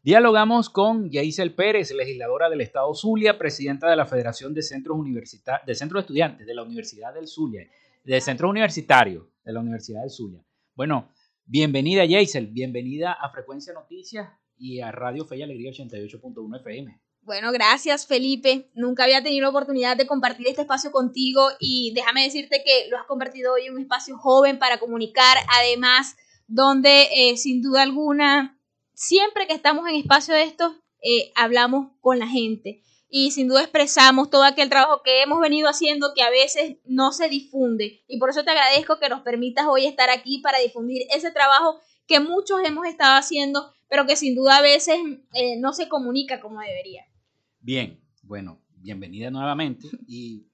[0.03, 5.67] Dialogamos con Yaisel Pérez, legisladora del Estado Zulia, presidenta de la Federación de Centros, Universitarios,
[5.67, 7.67] de Centros Estudiantes de la Universidad del Zulia,
[8.05, 10.45] de Centros Universitarios de la Universidad del Zulia.
[10.75, 11.09] Bueno,
[11.53, 12.47] Bienvenida, Jaisel.
[12.47, 17.01] Bienvenida a Frecuencia Noticias y a Radio Fe y Alegría 88.1 FM.
[17.23, 18.71] Bueno, gracias, Felipe.
[18.75, 22.97] Nunca había tenido la oportunidad de compartir este espacio contigo y déjame decirte que lo
[22.97, 26.15] has convertido hoy en un espacio joven para comunicar, además,
[26.47, 28.57] donde eh, sin duda alguna,
[28.95, 33.63] siempre que estamos en espacio de estos, eh, hablamos con la gente y sin duda
[33.63, 38.05] expresamos todo aquel trabajo que hemos venido haciendo que a veces no se difunde.
[38.07, 41.81] Y por eso te agradezco que nos permitas hoy estar aquí para difundir ese trabajo
[42.07, 44.97] que muchos hemos estado haciendo, pero que sin duda a veces
[45.35, 47.05] eh, no se comunica como debería.
[47.59, 49.89] Bien, bueno, bienvenida nuevamente.
[50.07, 50.47] ¿Y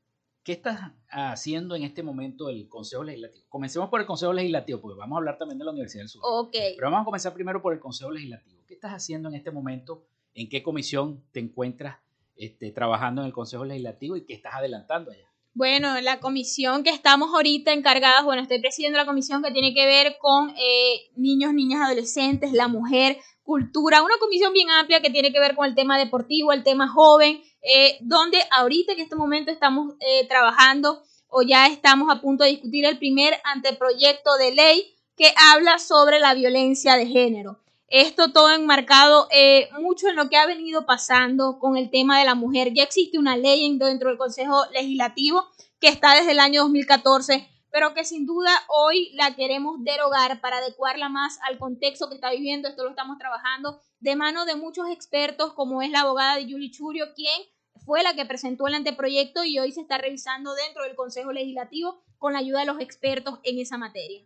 [0.43, 3.45] qué estás haciendo en este momento el Consejo Legislativo?
[3.51, 6.23] Comencemos por el Consejo Legislativo, porque vamos a hablar también de la Universidad del Sur.
[6.25, 6.53] Ok.
[6.53, 8.63] Pero vamos a comenzar primero por el Consejo Legislativo.
[8.67, 10.07] ¿Qué estás haciendo en este momento?
[10.33, 11.99] ¿En qué comisión te encuentras
[12.37, 15.27] este, trabajando en el Consejo Legislativo y que estás adelantando allá?
[15.55, 19.87] Bueno, la comisión que estamos ahorita encargadas, bueno, estoy presidiendo la comisión que tiene que
[19.87, 25.33] ver con eh, niños, niñas, adolescentes, la mujer, cultura, una comisión bien amplia que tiene
[25.33, 29.51] que ver con el tema deportivo, el tema joven, eh, donde ahorita en este momento
[29.51, 34.95] estamos eh, trabajando o ya estamos a punto de discutir el primer anteproyecto de ley
[35.17, 37.63] que habla sobre la violencia de género.
[37.89, 42.25] Esto todo enmarcado eh, mucho en lo que ha venido pasando con el tema de
[42.25, 42.73] la mujer.
[42.75, 45.45] Ya existe una ley dentro del Consejo Legislativo
[45.81, 50.59] que está desde el año 2014, pero que sin duda hoy la queremos derogar para
[50.59, 52.67] adecuarla más al contexto que está viviendo.
[52.67, 56.73] Esto lo estamos trabajando de mano de muchos expertos, como es la abogada de Yuli
[56.73, 57.41] Churio, quien
[57.85, 62.03] fue la que presentó el anteproyecto y hoy se está revisando dentro del Consejo Legislativo
[62.19, 64.25] con la ayuda de los expertos en esa materia.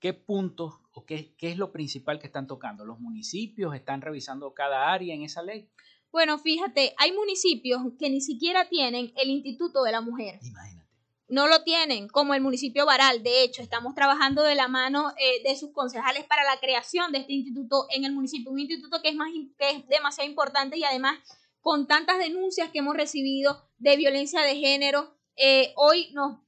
[0.00, 2.84] ¿Qué puntos o qué, qué es lo principal que están tocando?
[2.84, 5.68] ¿Los municipios están revisando cada área en esa ley?
[6.10, 10.40] Bueno, fíjate, hay municipios que ni siquiera tienen el Instituto de la Mujer.
[10.42, 10.88] Imagínate.
[11.28, 13.22] no lo tienen, como el municipio Baral.
[13.22, 17.18] De hecho, estamos trabajando de la mano eh, de sus concejales para la creación de
[17.18, 20.82] este instituto en el municipio, un instituto que es, más, que es demasiado importante y
[20.82, 21.18] además
[21.60, 26.38] con tantas denuncias que hemos recibido de violencia de género, eh, hoy nos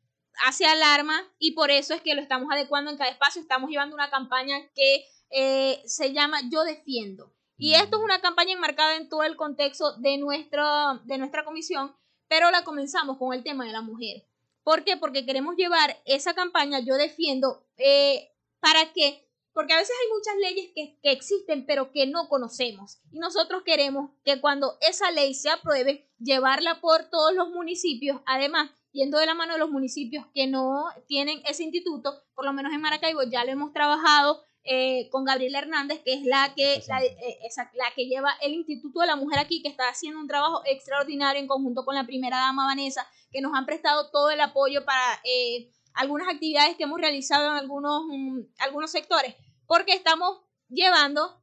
[0.43, 3.40] hace alarma y por eso es que lo estamos adecuando en cada espacio.
[3.40, 7.32] Estamos llevando una campaña que eh, se llama Yo Defiendo.
[7.57, 11.95] Y esto es una campaña enmarcada en todo el contexto de, nuestro, de nuestra comisión,
[12.28, 14.26] pero la comenzamos con el tema de la mujer.
[14.64, 14.97] ¿Por qué?
[14.97, 20.36] Porque queremos llevar esa campaña, yo defiendo, eh, para que, porque a veces hay muchas
[20.36, 22.99] leyes que, que, existen, pero que no conocemos.
[23.12, 28.70] Y nosotros queremos que cuando esa ley se apruebe, llevarla por todos los municipios, además,
[28.93, 32.72] yendo de la mano de los municipios que no tienen ese instituto, por lo menos
[32.72, 37.03] en Maracaibo ya lo hemos trabajado eh, con Gabriela Hernández, que es la que, la,
[37.03, 37.38] eh,
[37.74, 41.43] la, que lleva el Instituto de la Mujer aquí, que está haciendo un trabajo extraordinario
[41.43, 45.20] en conjunto con la primera dama Vanessa, que nos han prestado todo el apoyo para
[45.24, 49.34] eh, algunas actividades que hemos realizado en algunos, mm, algunos sectores,
[49.66, 51.43] porque estamos llevando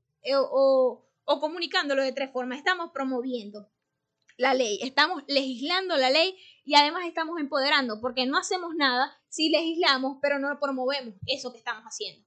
[0.52, 2.60] o, o comunicándolo de tres formas.
[2.60, 3.68] Estamos promoviendo
[4.38, 6.38] la ley, estamos legislando la ley
[6.70, 11.58] y además estamos empoderando, porque no hacemos nada si legislamos, pero no promovemos eso que
[11.58, 12.24] estamos haciendo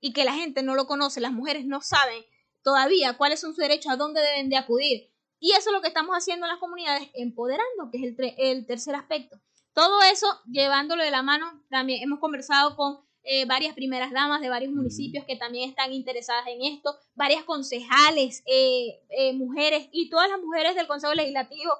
[0.00, 2.24] y que la gente no lo conoce, las mujeres no saben
[2.64, 5.12] todavía cuáles son sus derechos, a dónde deben de acudir.
[5.38, 8.66] Y eso es lo que estamos haciendo en las comunidades, empoderando, que es el, el
[8.66, 9.40] tercer aspecto.
[9.72, 14.48] Todo eso llevándolo de la mano, también hemos conversado con eh, varias primeras damas de
[14.48, 20.30] varios municipios que también están interesadas en esto, varias concejales, eh, eh, mujeres y todas
[20.30, 21.72] las mujeres del Consejo Legislativo,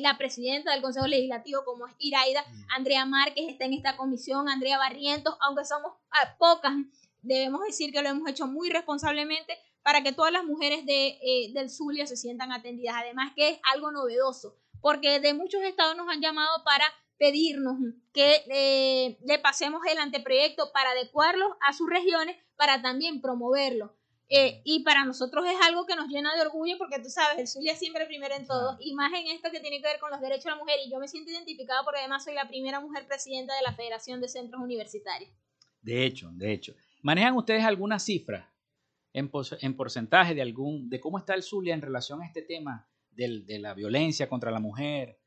[0.00, 2.44] la presidenta del Consejo Legislativo como es Iraida,
[2.74, 6.72] Andrea Márquez está en esta comisión, Andrea Barrientos, aunque somos ah, pocas,
[7.22, 11.52] debemos decir que lo hemos hecho muy responsablemente para que todas las mujeres de, eh,
[11.52, 12.96] del Zulia se sientan atendidas.
[12.98, 16.84] Además que es algo novedoso, porque de muchos estados nos han llamado para
[17.18, 17.76] pedirnos
[18.12, 23.94] que eh, le pasemos el anteproyecto para adecuarlo a sus regiones, para también promoverlo.
[24.32, 27.48] Eh, y para nosotros es algo que nos llena de orgullo porque tú sabes, el
[27.48, 30.20] Zulia siempre primero en todo, y más en esto que tiene que ver con los
[30.20, 30.76] derechos de la mujer.
[30.86, 34.20] Y yo me siento identificada porque además soy la primera mujer presidenta de la Federación
[34.20, 35.32] de Centros Universitarios.
[35.82, 36.76] De hecho, de hecho.
[37.02, 38.54] ¿Manejan ustedes alguna cifra
[39.12, 42.88] en, en porcentaje de, algún, de cómo está el Zulia en relación a este tema
[43.10, 45.18] del, de la violencia contra la mujer?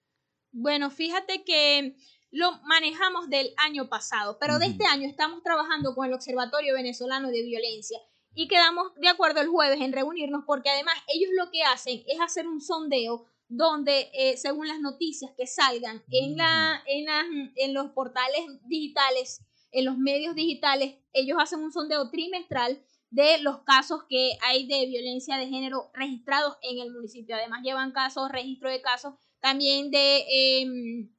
[0.53, 1.97] Bueno, fíjate que
[2.31, 7.31] lo manejamos del año pasado, pero de este año estamos trabajando con el Observatorio Venezolano
[7.31, 7.99] de Violencia
[8.35, 12.19] y quedamos de acuerdo el jueves en reunirnos porque además ellos lo que hacen es
[12.19, 17.91] hacer un sondeo donde eh, según las noticias que salgan en, la, en, en los
[17.91, 19.41] portales digitales
[19.73, 24.85] en los medios digitales, ellos hacen un sondeo trimestral de los casos que hay de
[24.85, 27.35] violencia de género registrados en el municipio.
[27.35, 31.11] Además llevan casos, registro de casos también de em,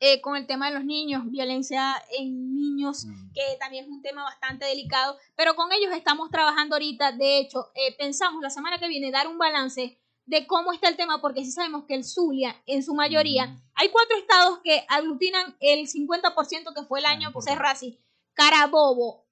[0.00, 3.32] eh, con el tema de los niños, violencia en niños, mm.
[3.32, 7.12] que también es un tema bastante delicado, pero con ellos estamos trabajando ahorita.
[7.12, 10.96] De hecho, eh, pensamos la semana que viene dar un balance de cómo está el
[10.96, 13.62] tema, porque sí sabemos que el Zulia, en su mayoría, mm.
[13.74, 17.98] hay cuatro estados que aglutinan el 50% que fue el año por Serrasi,
[18.34, 19.24] Carabobo,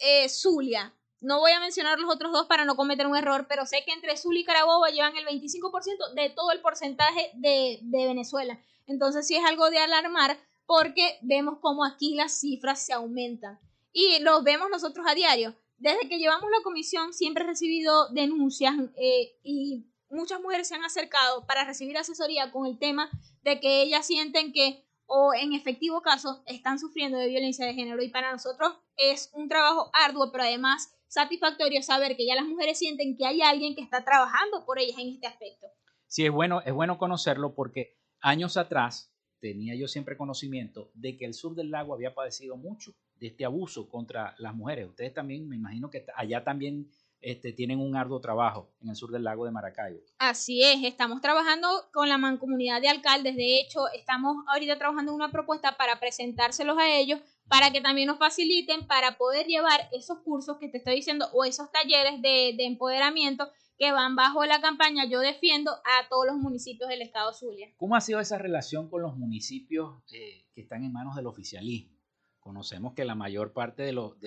[0.00, 0.92] eh, Zulia.
[1.20, 3.92] No voy a mencionar los otros dos para no cometer un error, pero sé que
[3.92, 8.58] entre Zulia y Carabobo llevan el 25% de todo el porcentaje de, de Venezuela.
[8.90, 10.36] Entonces sí es algo de alarmar
[10.66, 13.58] porque vemos cómo aquí las cifras se aumentan.
[13.92, 15.54] Y lo vemos nosotros a diario.
[15.78, 20.84] Desde que llevamos la comisión siempre he recibido denuncias eh, y muchas mujeres se han
[20.84, 23.08] acercado para recibir asesoría con el tema
[23.42, 28.02] de que ellas sienten que o en efectivo caso están sufriendo de violencia de género
[28.02, 32.78] y para nosotros es un trabajo arduo pero además satisfactorio saber que ya las mujeres
[32.78, 35.66] sienten que hay alguien que está trabajando por ellas en este aspecto.
[36.06, 41.24] Sí, es bueno, es bueno conocerlo porque años atrás tenía yo siempre conocimiento de que
[41.24, 44.88] el sur del lago había padecido mucho de este abuso contra las mujeres.
[44.88, 46.90] Ustedes también, me imagino que allá también
[47.20, 50.00] este, tienen un arduo trabajo en el sur del lago de Maracaibo.
[50.18, 55.16] Así es, estamos trabajando con la mancomunidad de alcaldes, de hecho estamos ahorita trabajando en
[55.16, 60.20] una propuesta para presentárselos a ellos para que también nos faciliten para poder llevar esos
[60.20, 63.50] cursos que te estoy diciendo o esos talleres de, empoderamiento
[63.80, 67.72] que van bajo la campaña Yo Defiendo a todos los municipios del estado Zulia.
[67.78, 71.96] ¿Cómo ha sido esa relación con los municipios eh, que están en manos del oficialismo?
[72.40, 74.20] Conocemos que la mayor parte de los,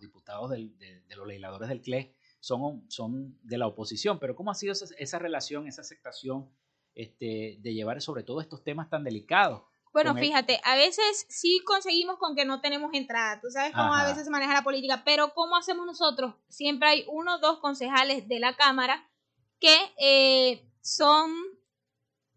[0.00, 4.72] diputados, de, los legisladores del CLE son, son de la oposición, pero ¿cómo ha sido
[4.72, 6.48] esa, relación, esa aceptación
[6.94, 9.64] este, de llevar sobre todo estos temas tan delicados?
[9.94, 14.04] Bueno, fíjate, a veces sí conseguimos con que no tenemos entrada, tú sabes cómo a
[14.04, 16.34] veces se maneja la política, pero ¿cómo hacemos nosotros?
[16.48, 19.08] Siempre hay uno o dos concejales de la Cámara
[19.60, 21.32] que eh, son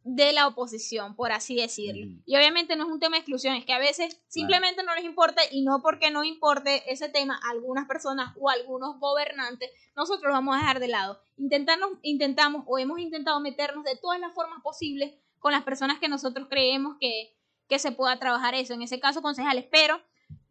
[0.03, 2.21] de la oposición, por así decirlo.
[2.25, 5.03] Y obviamente no es un tema de exclusión, es que a veces simplemente no les
[5.03, 9.71] importa y no porque no importe ese tema a algunas personas o a algunos gobernantes,
[9.95, 11.19] nosotros lo vamos a dejar de lado.
[11.37, 16.07] Intentarnos, intentamos o hemos intentado meternos de todas las formas posibles con las personas que
[16.07, 17.35] nosotros creemos que,
[17.67, 20.01] que se pueda trabajar eso, en ese caso concejales, pero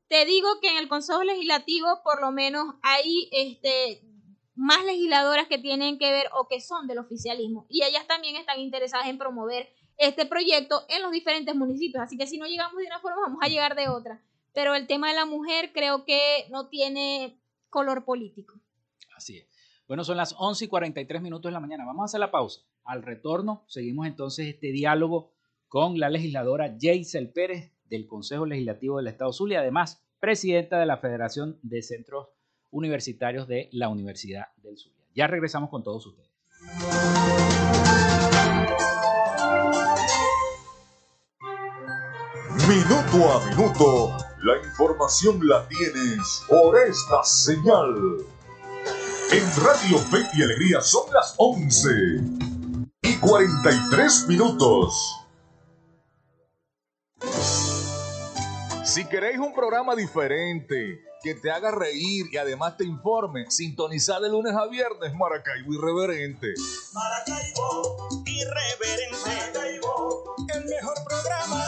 [0.08, 4.02] te digo que en el Consejo Legislativo por lo menos hay este,
[4.54, 8.60] más legisladoras que tienen que ver o que son del oficialismo y ellas también están
[8.60, 12.02] interesadas en promover este proyecto en los diferentes municipios.
[12.02, 14.22] Así que si no llegamos de una forma, vamos a llegar de otra.
[14.52, 17.38] Pero el tema de la mujer creo que no tiene
[17.70, 18.54] color político.
[19.16, 19.46] Así es.
[19.86, 21.84] Bueno, son las 11 y 43 minutos de la mañana.
[21.84, 22.62] Vamos a hacer la pausa.
[22.84, 25.35] Al retorno, seguimos entonces este diálogo
[25.76, 30.96] con la legisladora Jaisel Pérez del Consejo Legislativo del Estado Zulia, además presidenta de la
[30.96, 32.28] Federación de Centros
[32.70, 35.04] Universitarios de la Universidad del Zulia.
[35.14, 36.30] Ya regresamos con todos ustedes.
[42.66, 47.94] Minuto a minuto, la información la tienes por esta señal.
[49.30, 51.90] En Radio Fe y Alegría son las 11
[53.02, 55.25] y 43 minutos.
[58.96, 64.30] Si queréis un programa diferente, que te haga reír y además te informe, sintonizar de
[64.30, 66.54] lunes a viernes Maracaibo Irreverente.
[66.94, 69.18] Maracaibo Irreverente.
[69.26, 71.62] Maracaibo, el mejor programa.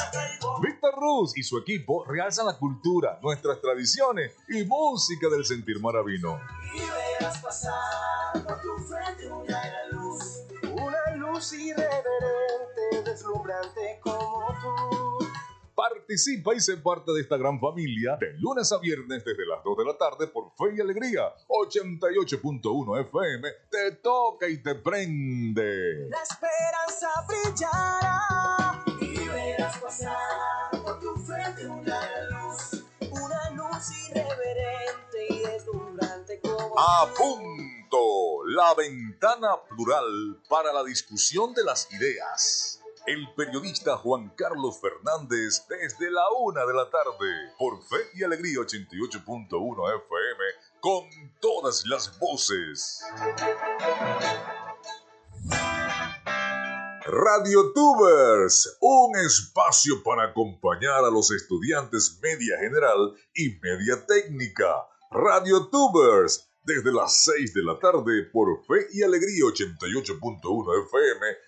[0.62, 6.40] Víctor Ruz y su equipo realzan la cultura, nuestras tradiciones y música del sentir maravino.
[6.74, 10.44] Y verás pasar por tu frente una luz.
[10.62, 14.97] Una luz irreverente, deslumbrante como tú.
[15.78, 19.78] Participa y sé parte de esta gran familia de lunes a viernes desde las 2
[19.78, 21.32] de la tarde por Fe y Alegría.
[21.46, 26.08] 88.1 FM te toca y te prende.
[26.08, 32.00] La esperanza brillará y verás pasar por tu frente una
[32.30, 32.84] luz.
[33.12, 41.62] Una luz irreverente y deslumbrante como A punto, la ventana plural para la discusión de
[41.62, 42.78] las ideas
[43.08, 48.58] el periodista Juan Carlos Fernández desde la una de la tarde por Fe y Alegría
[48.58, 50.44] 88.1 FM
[50.78, 51.08] con
[51.40, 53.02] todas las voces.
[57.06, 64.86] Radio Tubers, un espacio para acompañar a los estudiantes media general y media técnica.
[65.10, 71.47] Radio Tubers, desde las 6 de la tarde por Fe y Alegría 88.1 FM,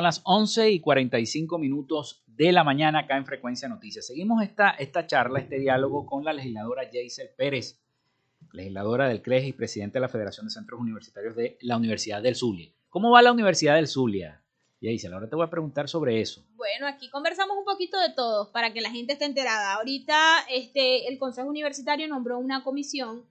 [0.00, 4.06] Son las 11 y 45 minutos de la mañana acá en Frecuencia Noticias.
[4.06, 7.82] Seguimos esta, esta charla, este diálogo con la legisladora Jaisel Pérez,
[8.52, 12.34] legisladora del CREG y presidente de la Federación de Centros Universitarios de la Universidad del
[12.34, 12.72] Zulia.
[12.88, 14.42] ¿Cómo va la Universidad del Zulia?
[14.80, 16.46] Jaisel, ahora te voy a preguntar sobre eso.
[16.54, 19.74] Bueno, aquí conversamos un poquito de todo para que la gente esté enterada.
[19.74, 23.26] Ahorita este, el Consejo Universitario nombró una comisión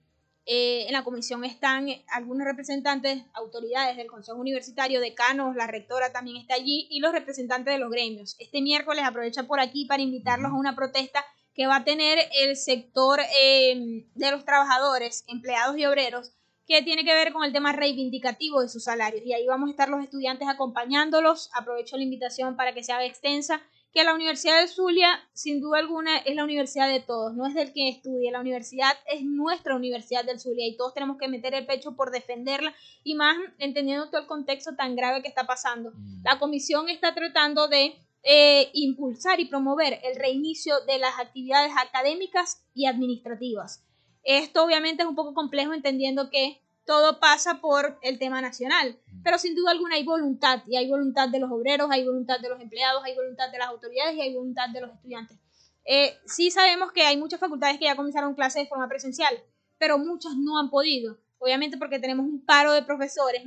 [0.51, 6.37] eh, en la comisión están algunos representantes, autoridades del Consejo Universitario, decanos, la rectora también
[6.37, 8.35] está allí y los representantes de los gremios.
[8.39, 11.23] Este miércoles aprovecha por aquí para invitarlos a una protesta
[11.53, 16.31] que va a tener el sector eh, de los trabajadores, empleados y obreros,
[16.65, 19.21] que tiene que ver con el tema reivindicativo de sus salarios.
[19.23, 21.51] Y ahí vamos a estar los estudiantes acompañándolos.
[21.53, 23.61] Aprovecho la invitación para que se haga extensa
[23.91, 27.55] que la Universidad de Zulia, sin duda alguna, es la universidad de todos, no es
[27.55, 31.55] del que estudie, la universidad es nuestra universidad del Zulia y todos tenemos que meter
[31.55, 35.91] el pecho por defenderla y más entendiendo todo el contexto tan grave que está pasando.
[35.91, 36.21] Mm.
[36.23, 42.63] La comisión está tratando de eh, impulsar y promover el reinicio de las actividades académicas
[42.75, 43.83] y administrativas.
[44.23, 48.97] Esto obviamente es un poco complejo entendiendo que todo pasa por el tema nacional.
[49.23, 52.49] Pero sin duda alguna hay voluntad, y hay voluntad de los obreros, hay voluntad de
[52.49, 55.37] los empleados, hay voluntad de las autoridades y hay voluntad de los estudiantes.
[55.85, 59.39] Eh, sí sabemos que hay muchas facultades que ya comenzaron clases de forma presencial,
[59.77, 61.19] pero muchas no han podido.
[61.37, 63.43] Obviamente porque tenemos un paro de profesores,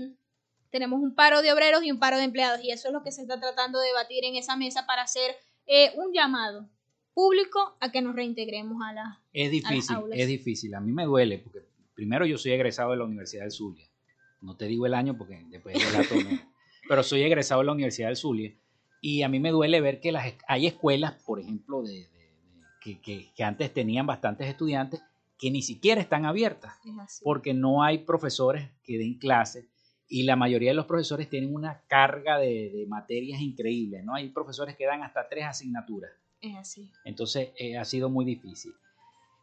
[0.70, 3.11] tenemos un paro de obreros y un paro de empleados, y eso es lo que
[3.11, 5.34] se está tratando de debatir en esa mesa para hacer
[5.66, 6.68] eh, un llamado
[7.12, 10.16] público a que nos reintegremos a la Es difícil, aulas.
[10.16, 10.74] es difícil.
[10.76, 11.72] A mí me duele porque
[12.03, 13.86] primero yo soy egresado de la Universidad del Zulia.
[14.40, 16.30] No te digo el año porque después el dato no.
[16.88, 18.53] Pero soy egresado de la Universidad del Zulia
[19.00, 22.09] y a mí me duele ver que las, hay escuelas, por ejemplo, de, de- de-
[22.80, 25.00] que, que- que antes tenían bastantes estudiantes
[25.38, 26.74] que ni siquiera están abiertas
[27.05, 29.66] Es porque no hay profesores que den clases
[30.09, 34.14] y la mayoría de los profesores tienen una carga de, de materias increíbles, ¿no?
[34.16, 36.11] Hay profesores que dan hasta tres asignaturas.
[36.40, 36.90] Es así.
[37.05, 38.72] Entonces eh, ha sido muy difícil.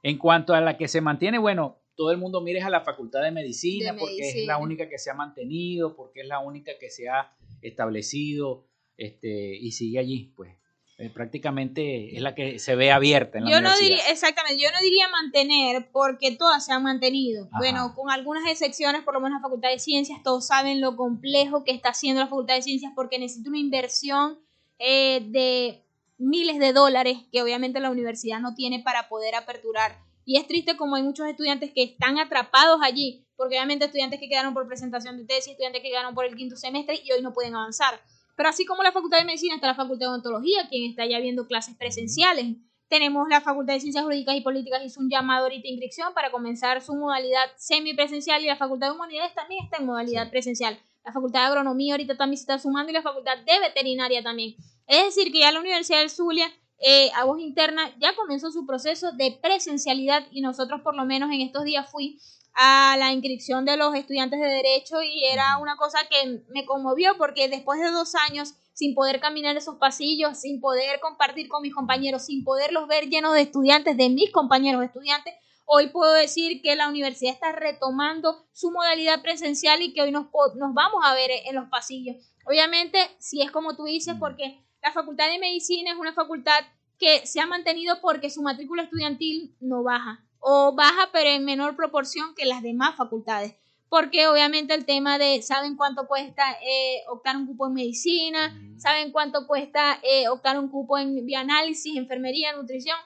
[0.03, 3.21] En cuanto a la que se mantiene, bueno, todo el mundo mire a la Facultad
[3.23, 6.71] de Medicina De porque es la única que se ha mantenido, porque es la única
[6.79, 10.55] que se ha establecido este, y sigue allí, pues.
[10.97, 14.69] Eh, prácticamente es la que se ve abierta en la Yo no diría, exactamente, yo
[14.71, 17.47] no diría mantener porque todas se han mantenido.
[17.47, 17.57] Ajá.
[17.57, 21.65] Bueno, con algunas excepciones, por lo menos la Facultad de Ciencias, todos saben lo complejo
[21.65, 24.39] que está haciendo la Facultad de Ciencias porque necesita una inversión
[24.77, 25.83] eh, de
[26.17, 30.07] miles de dólares que obviamente la universidad no tiene para poder aperturar.
[30.29, 34.29] Y es triste como hay muchos estudiantes que están atrapados allí, porque obviamente estudiantes que
[34.29, 37.33] quedaron por presentación de tesis, estudiantes que quedaron por el quinto semestre y hoy no
[37.33, 37.99] pueden avanzar.
[38.35, 41.17] Pero así como la Facultad de Medicina está la Facultad de Odontología, quien está ya
[41.19, 42.57] viendo clases presenciales.
[42.89, 46.29] Tenemos la Facultad de Ciencias Jurídicas y Políticas hizo un llamado ahorita de inscripción para
[46.29, 50.77] comenzar su modalidad semipresencial y la Facultad de Humanidades también está en modalidad presencial.
[51.03, 54.53] La Facultad de Agronomía ahorita también se está sumando y la Facultad de Veterinaria también.
[54.85, 56.51] Es decir, que ya la Universidad del Zulia,
[56.81, 61.29] eh, a voz interna, ya comenzó su proceso de presencialidad y nosotros por lo menos
[61.31, 62.19] en estos días fui
[62.55, 67.17] a la inscripción de los estudiantes de Derecho y era una cosa que me conmovió
[67.17, 71.75] porque después de dos años sin poder caminar esos pasillos, sin poder compartir con mis
[71.75, 75.33] compañeros, sin poderlos ver llenos de estudiantes, de mis compañeros estudiantes,
[75.65, 80.27] hoy puedo decir que la universidad está retomando su modalidad presencial y que hoy nos,
[80.55, 82.15] nos vamos a ver en los pasillos.
[82.45, 86.63] Obviamente, si es como tú dices, porque la Facultad de Medicina es una facultad
[86.97, 91.75] que se ha mantenido porque su matrícula estudiantil no baja, o baja pero en menor
[91.75, 93.55] proporción que las demás facultades,
[93.87, 98.55] porque obviamente el tema de, ¿saben cuánto cuesta eh, optar un cupo en medicina?
[98.77, 102.97] ¿Saben cuánto cuesta eh, optar un cupo en bioanálisis, enfermería, nutrición?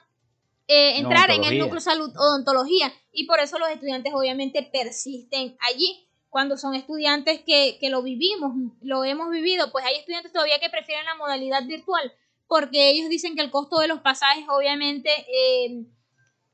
[0.66, 6.08] Eh, entrar en el núcleo salud odontología y por eso los estudiantes obviamente persisten allí
[6.34, 10.68] cuando son estudiantes que, que lo vivimos, lo hemos vivido, pues hay estudiantes todavía que
[10.68, 12.12] prefieren la modalidad virtual
[12.48, 15.86] porque ellos dicen que el costo de los pasajes obviamente eh,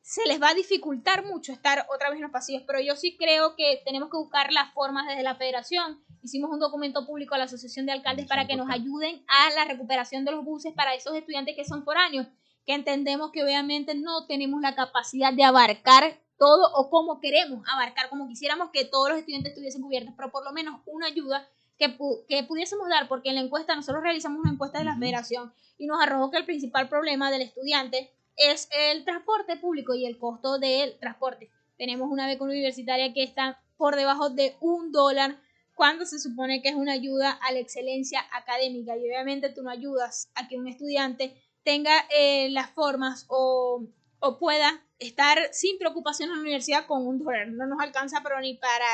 [0.03, 3.16] se les va a dificultar mucho estar otra vez en los pasillos, pero yo sí
[3.16, 6.05] creo que tenemos que buscar las formas desde la federación.
[6.22, 9.64] Hicimos un documento público a la Asociación de Alcaldes para que nos ayuden a la
[9.64, 12.26] recuperación de los buses para esos estudiantes que son foráneos,
[12.66, 18.09] que entendemos que obviamente no tenemos la capacidad de abarcar todo o como queremos abarcar,
[18.09, 21.47] como quisiéramos que todos los estudiantes estuviesen cubiertos, pero por lo menos una ayuda
[21.78, 24.97] que, pu- que pudiésemos dar, porque en la encuesta, nosotros realizamos una encuesta de la
[24.97, 30.07] federación y nos arrojó que el principal problema del estudiante es el transporte público y
[30.07, 31.51] el costo del transporte.
[31.76, 35.36] Tenemos una beca universitaria que está por debajo de un dólar
[35.74, 39.68] cuando se supone que es una ayuda a la excelencia académica y obviamente tú no
[39.70, 41.34] ayudas a que un estudiante
[41.64, 43.84] tenga eh, las formas o,
[44.20, 47.48] o pueda estar sin preocupación en la universidad con un dólar.
[47.48, 48.86] No nos alcanza pero ni para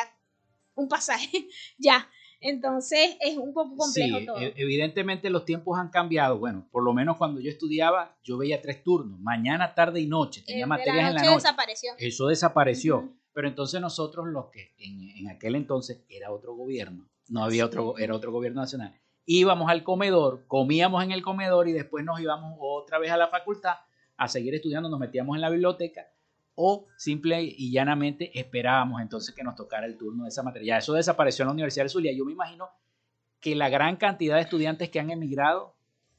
[0.75, 1.49] un pasaje
[1.79, 2.09] ya.
[2.41, 4.39] Entonces es un poco complejo Sí, todo.
[4.39, 6.39] e- evidentemente los tiempos han cambiado.
[6.39, 10.43] Bueno, por lo menos cuando yo estudiaba, yo veía tres turnos, mañana, tarde y noche.
[10.47, 11.93] Tenía Eh, materias la en la noche desapareció.
[11.99, 13.13] Eso desapareció.
[13.33, 17.99] Pero entonces nosotros, los que en, en aquel entonces era otro gobierno, no había otro,
[17.99, 22.57] era otro gobierno nacional, íbamos al comedor, comíamos en el comedor y después nos íbamos
[22.61, 23.75] otra vez a la facultad
[24.17, 26.07] a seguir estudiando, nos metíamos en la biblioteca
[26.55, 30.75] o simple y llanamente esperábamos entonces que nos tocara el turno de esa materia.
[30.75, 32.13] Ya eso desapareció en la Universidad del Zulia.
[32.13, 32.69] Yo me imagino
[33.41, 35.77] que la gran cantidad de estudiantes que han emigrado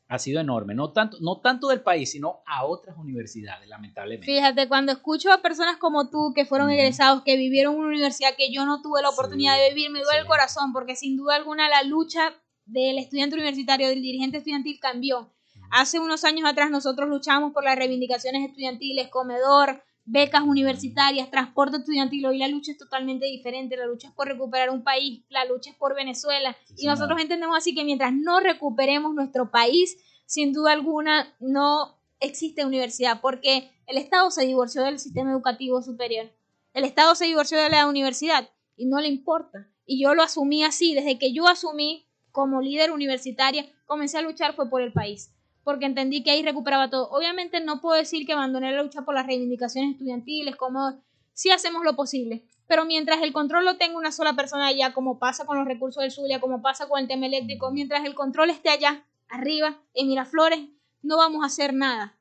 [0.09, 4.25] ha sido enorme, no tanto, no tanto del país, sino a otras universidades, lamentablemente.
[4.25, 8.51] Fíjate, cuando escucho a personas como tú que fueron egresados, que vivieron una universidad que
[8.51, 11.67] yo no tuve la oportunidad de vivir, me duele el corazón, porque sin duda alguna
[11.67, 12.33] la lucha
[12.65, 15.33] del estudiante universitario, del dirigente estudiantil cambió.
[15.71, 22.25] Hace unos años atrás nosotros luchamos por las reivindicaciones estudiantiles, comedor, becas universitarias, transporte estudiantil.
[22.25, 23.75] Hoy la lucha es totalmente diferente.
[23.75, 26.55] La lucha es por recuperar un país, la lucha es por Venezuela.
[26.77, 32.65] y nosotros entendemos así que mientras no recuperemos nuestro país, sin duda alguna no existe
[32.65, 36.31] universidad, porque el Estado se divorció del sistema educativo superior.
[36.73, 39.67] El Estado se divorció de la universidad y no le importa.
[39.85, 44.53] Y yo lo asumí así, desde que yo asumí como líder universitaria, comencé a luchar
[44.53, 45.33] fue por el país,
[45.67, 47.09] porque entendí que ahí recuperaba todo.
[47.09, 51.03] Obviamente no puedo decir que abandoné la lucha por las reivindicaciones estudiantiles, como
[51.33, 55.19] sí hacemos lo posible, pero mientras el control lo tenga una sola persona allá, como
[55.19, 58.49] pasa con los recursos del Zulia, como pasa con el tema eléctrico, mientras el control
[58.49, 60.61] esté allá, arriba, en Miraflores,
[61.01, 62.13] no vamos a hacer nada.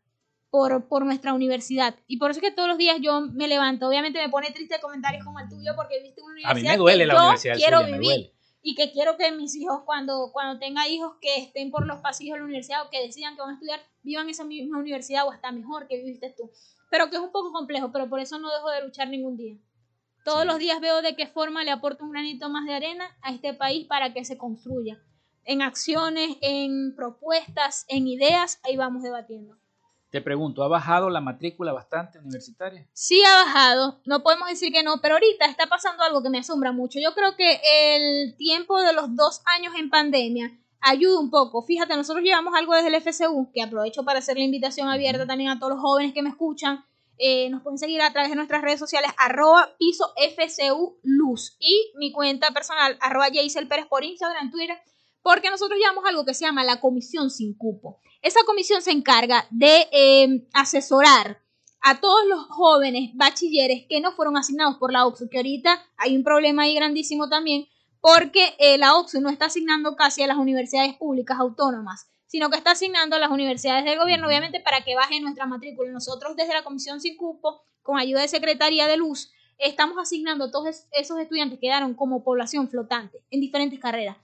[0.51, 1.95] por, por nuestra universidad.
[2.09, 3.87] Y por eso es que todos los días yo me levanto.
[3.89, 6.77] Obviamente me pone triste comentarios como el tuyo porque viste una A universidad mí me
[6.79, 8.36] duele que la yo Universidad del quiero Zulia, me duele.
[8.69, 12.35] Y que quiero que mis hijos cuando, cuando tenga hijos que estén por los pasillos
[12.35, 15.31] de la universidad o que decidan que van a estudiar, vivan esa misma universidad o
[15.31, 16.51] hasta mejor que viviste tú.
[16.91, 19.57] Pero que es un poco complejo, pero por eso no dejo de luchar ningún día.
[20.25, 23.33] Todos los días veo de qué forma le aporto un granito más de arena a
[23.33, 25.01] este país para que se construya.
[25.45, 29.57] En acciones, en propuestas, en ideas, ahí vamos debatiendo.
[30.11, 32.87] Te pregunto, ¿ha bajado la matrícula bastante universitaria?
[32.93, 36.39] Sí ha bajado, no podemos decir que no, pero ahorita está pasando algo que me
[36.39, 37.01] asombra mucho.
[37.01, 37.61] Yo creo que
[37.97, 41.63] el tiempo de los dos años en pandemia ayuda un poco.
[41.63, 45.51] Fíjate, nosotros llevamos algo desde el FCU, que aprovecho para hacer la invitación abierta también
[45.51, 46.85] a todos los jóvenes que me escuchan.
[47.19, 51.93] Eh, nos pueden seguir a través de nuestras redes sociales, arroba piso FCU Luz y
[51.97, 54.79] mi cuenta personal, arroba Jaisel Pérez por Instagram, Twitter,
[55.23, 58.01] porque nosotros llevamos algo que se llama la comisión sin cupo.
[58.27, 61.41] Esa comisión se encarga de eh, asesorar
[61.81, 66.17] a todos los jóvenes bachilleres que no fueron asignados por la OXU, que ahorita hay
[66.17, 67.69] un problema ahí grandísimo también,
[68.01, 72.57] porque eh, la OXU no está asignando casi a las universidades públicas autónomas, sino que
[72.57, 75.93] está asignando a las universidades del gobierno, obviamente, para que baje nuestra matrícula.
[75.93, 80.51] Nosotros desde la Comisión Sin Cupo, con ayuda de Secretaría de Luz, estamos asignando a
[80.51, 84.17] todos es- esos estudiantes que quedaron como población flotante en diferentes carreras.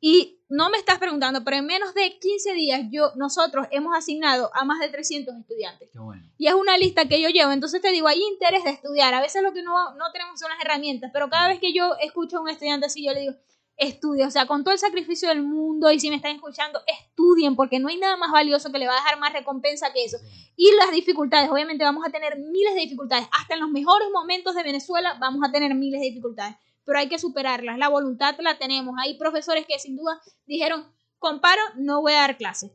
[0.00, 4.50] Y no me estás preguntando, pero en menos de 15 días yo, nosotros hemos asignado
[4.54, 5.90] a más de 300 estudiantes.
[6.38, 7.52] Y es una lista que yo llevo.
[7.52, 9.12] Entonces te digo, hay interés de estudiar.
[9.12, 11.96] A veces lo que no, no tenemos son las herramientas, pero cada vez que yo
[12.00, 13.34] escucho a un estudiante así, yo le digo,
[13.78, 14.26] estudia.
[14.26, 17.78] O sea, con todo el sacrificio del mundo y si me están escuchando, estudien, porque
[17.78, 20.18] no hay nada más valioso que le va a dejar más recompensa que eso.
[20.56, 23.28] Y las dificultades, obviamente vamos a tener miles de dificultades.
[23.32, 26.56] Hasta en los mejores momentos de Venezuela vamos a tener miles de dificultades.
[26.88, 27.76] Pero hay que superarlas.
[27.76, 28.94] La voluntad la tenemos.
[28.98, 32.72] Hay profesores que sin duda dijeron, comparo, no voy a dar clases.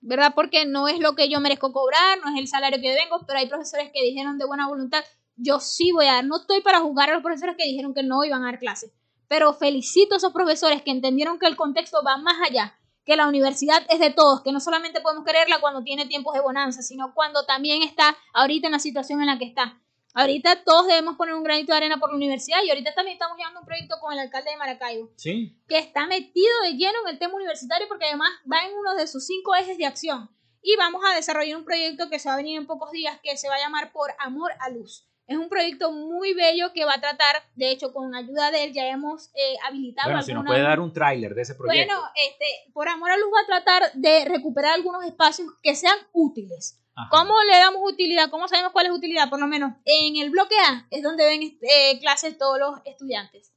[0.00, 0.32] ¿verdad?
[0.34, 3.38] Porque no es lo que yo merezco cobrar, no es el salario que vengo, pero
[3.38, 5.04] hay profesores que dijeron de buena voluntad,
[5.36, 8.02] yo sí voy a dar, no estoy para juzgar a los profesores que dijeron que
[8.02, 8.92] no iban a dar clases,
[9.28, 13.28] pero felicito a esos profesores que entendieron que el contexto va más allá, que la
[13.28, 17.14] universidad es de todos, que no solamente podemos quererla cuando tiene tiempos de bonanza, sino
[17.14, 19.80] cuando también está ahorita en la situación en la que está.
[20.18, 23.36] Ahorita todos debemos poner un granito de arena por la universidad y ahorita también estamos
[23.36, 25.54] llevando un proyecto con el alcalde de Maracaibo Sí.
[25.68, 29.06] que está metido de lleno en el tema universitario porque además va en uno de
[29.06, 30.30] sus cinco ejes de acción.
[30.62, 33.36] Y vamos a desarrollar un proyecto que se va a venir en pocos días que
[33.36, 35.06] se va a llamar Por Amor a Luz.
[35.26, 38.72] Es un proyecto muy bello que va a tratar, de hecho, con ayuda de él
[38.72, 41.92] ya hemos eh, habilitado Bueno, si nos puede dar un tráiler de ese proyecto.
[41.92, 45.98] Bueno, este, Por Amor a Luz va a tratar de recuperar algunos espacios que sean
[46.12, 46.80] útiles.
[46.96, 47.08] Ajá.
[47.10, 48.30] ¿Cómo le damos utilidad?
[48.30, 49.28] ¿Cómo sabemos cuál es utilidad?
[49.28, 53.52] Por lo menos en el bloque A es donde ven eh, clases todos los estudiantes.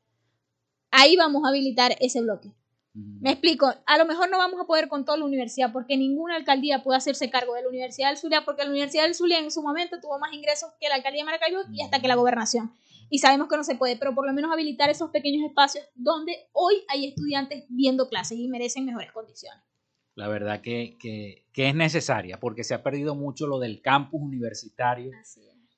[0.92, 2.54] Ahí vamos a habilitar ese bloque.
[2.94, 6.36] Me explico, a lo mejor no vamos a poder con toda la universidad porque ninguna
[6.36, 9.52] alcaldía puede hacerse cargo de la Universidad del Zulia porque la Universidad del Zulia en
[9.52, 12.74] su momento tuvo más ingresos que la alcaldía de Maracaibo y hasta que la gobernación.
[13.10, 16.50] Y sabemos que no se puede, pero por lo menos habilitar esos pequeños espacios donde
[16.52, 19.64] hoy hay estudiantes viendo clases y merecen mejores condiciones.
[20.20, 24.22] La verdad que, que- que es necesaria porque se ha perdido mucho lo del campus
[24.22, 25.12] universitario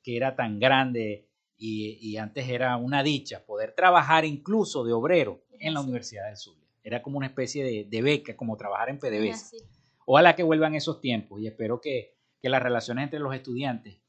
[0.04, 1.28] que era tan grande
[1.58, 6.38] y, y antes era una dicha poder trabajar incluso de obrero en la Universidad del
[6.38, 6.68] Zulia.
[6.84, 9.56] Era como una especie de, de beca, como trabajar en PDVSA.
[10.06, 14.02] Ojalá que vuelvan esos tiempos y espero que, que las relaciones entre los estudiantes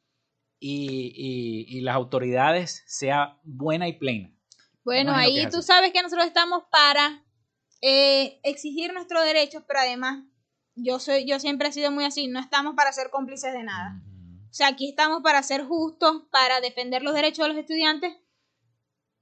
[0.58, 4.34] y, y- y las autoridades sea buena y plena.
[4.84, 7.22] Bueno, ahí tú sabes que nosotros estamos para
[7.82, 10.24] eh, exigir nuestros derechos, pero además
[10.74, 14.00] yo soy, yo siempre he sido muy así, no estamos para ser cómplices de nada.
[14.50, 18.14] O sea, aquí estamos para ser justos, para defender los derechos de los estudiantes.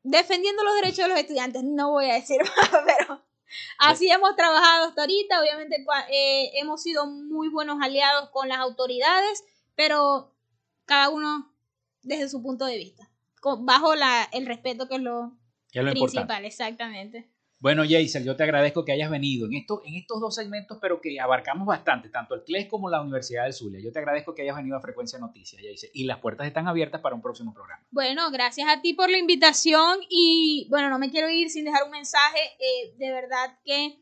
[0.02, 3.22] Defendiendo los derechos de los estudiantes, no voy a decir más, pero
[3.78, 5.40] así hemos trabajado hasta ahorita.
[5.40, 9.44] Obviamente eh, hemos sido muy buenos aliados con las autoridades,
[9.74, 10.34] pero
[10.86, 11.54] cada uno
[12.02, 15.32] desde su punto de vista, con- bajo la, el respeto que es lo,
[15.70, 16.46] Que es lo principal, importante.
[16.48, 17.30] exactamente.
[17.60, 20.98] Bueno, Jaisel, yo te agradezco que hayas venido en, esto, en estos dos segmentos, pero
[20.98, 23.80] que abarcamos bastante, tanto el CLES como la Universidad del Zulia.
[23.84, 27.02] Yo te agradezco que hayas venido a Frecuencia Noticias, Jaisel, y las puertas están abiertas
[27.02, 27.84] para un próximo programa.
[27.90, 31.84] Bueno, gracias a ti por la invitación y bueno, no me quiero ir sin dejar
[31.84, 32.38] un mensaje.
[32.58, 33.98] eh, de verdad que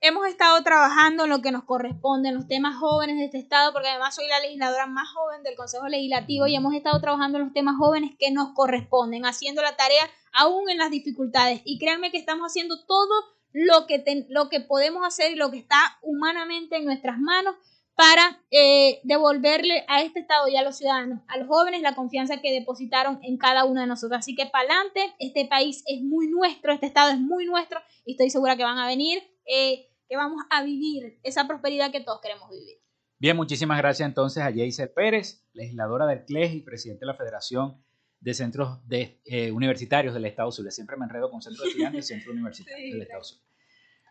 [0.00, 3.72] hemos estado trabajando en lo que nos corresponde, en los temas jóvenes de este estado,
[3.72, 7.44] porque además soy la legisladora más joven del Consejo Legislativo y hemos estado trabajando en
[7.44, 11.62] los temas jóvenes que nos corresponden, haciendo la tarea aún en las dificultades.
[11.64, 13.14] Y créanme que estamos haciendo todo
[13.52, 17.54] lo que, ten- lo que podemos hacer y lo que está humanamente en nuestras manos
[17.94, 22.42] para eh, devolverle a este Estado y a los ciudadanos, a los jóvenes, la confianza
[22.42, 24.18] que depositaron en cada uno de nosotros.
[24.18, 28.12] Así que para adelante, este país es muy nuestro, este Estado es muy nuestro y
[28.12, 32.20] estoy segura que van a venir, eh, que vamos a vivir esa prosperidad que todos
[32.20, 32.78] queremos vivir.
[33.18, 37.82] Bien, muchísimas gracias entonces a Jaisel Pérez, legisladora del CLES y presidente de la Federación
[38.20, 40.70] de Centros de, eh, Universitarios del Estado Zulia.
[40.70, 43.44] Siempre me enredo con Centro de Estudiantes y Centro Universitario del Estado Zulia.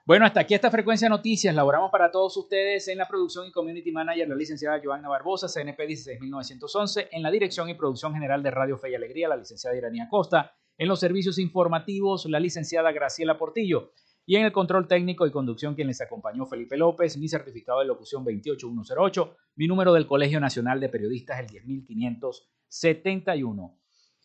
[0.08, 1.56] Bueno, hasta aquí esta frecuencia de noticias.
[1.56, 5.88] Laboramos para todos ustedes en la producción y community manager, la licenciada Joanna Barbosa, CNP
[5.88, 10.08] 16911, en la dirección y producción general de Radio Fe y Alegría, la licenciada Iranía
[10.08, 13.94] Costa, en los servicios informativos, la licenciada Graciela Portillo,
[14.26, 17.86] y en el control técnico y conducción quien les acompañó Felipe López, mi certificado de
[17.86, 23.78] locución 28108, mi número del Colegio Nacional de Periodistas el 10571.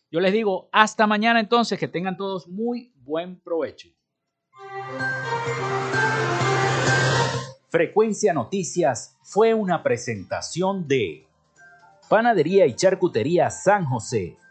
[0.09, 3.89] Yo les digo, hasta mañana entonces, que tengan todos muy buen provecho.
[7.69, 11.25] Frecuencia Noticias fue una presentación de
[12.09, 14.35] Panadería y Charcutería San José.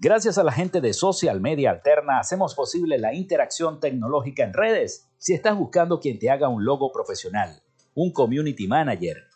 [0.00, 5.06] Gracias a la gente de Social Media Alterna hacemos posible la interacción tecnológica en redes.
[5.18, 7.62] Si estás buscando quien te haga un logo profesional,
[7.94, 9.28] un community manager,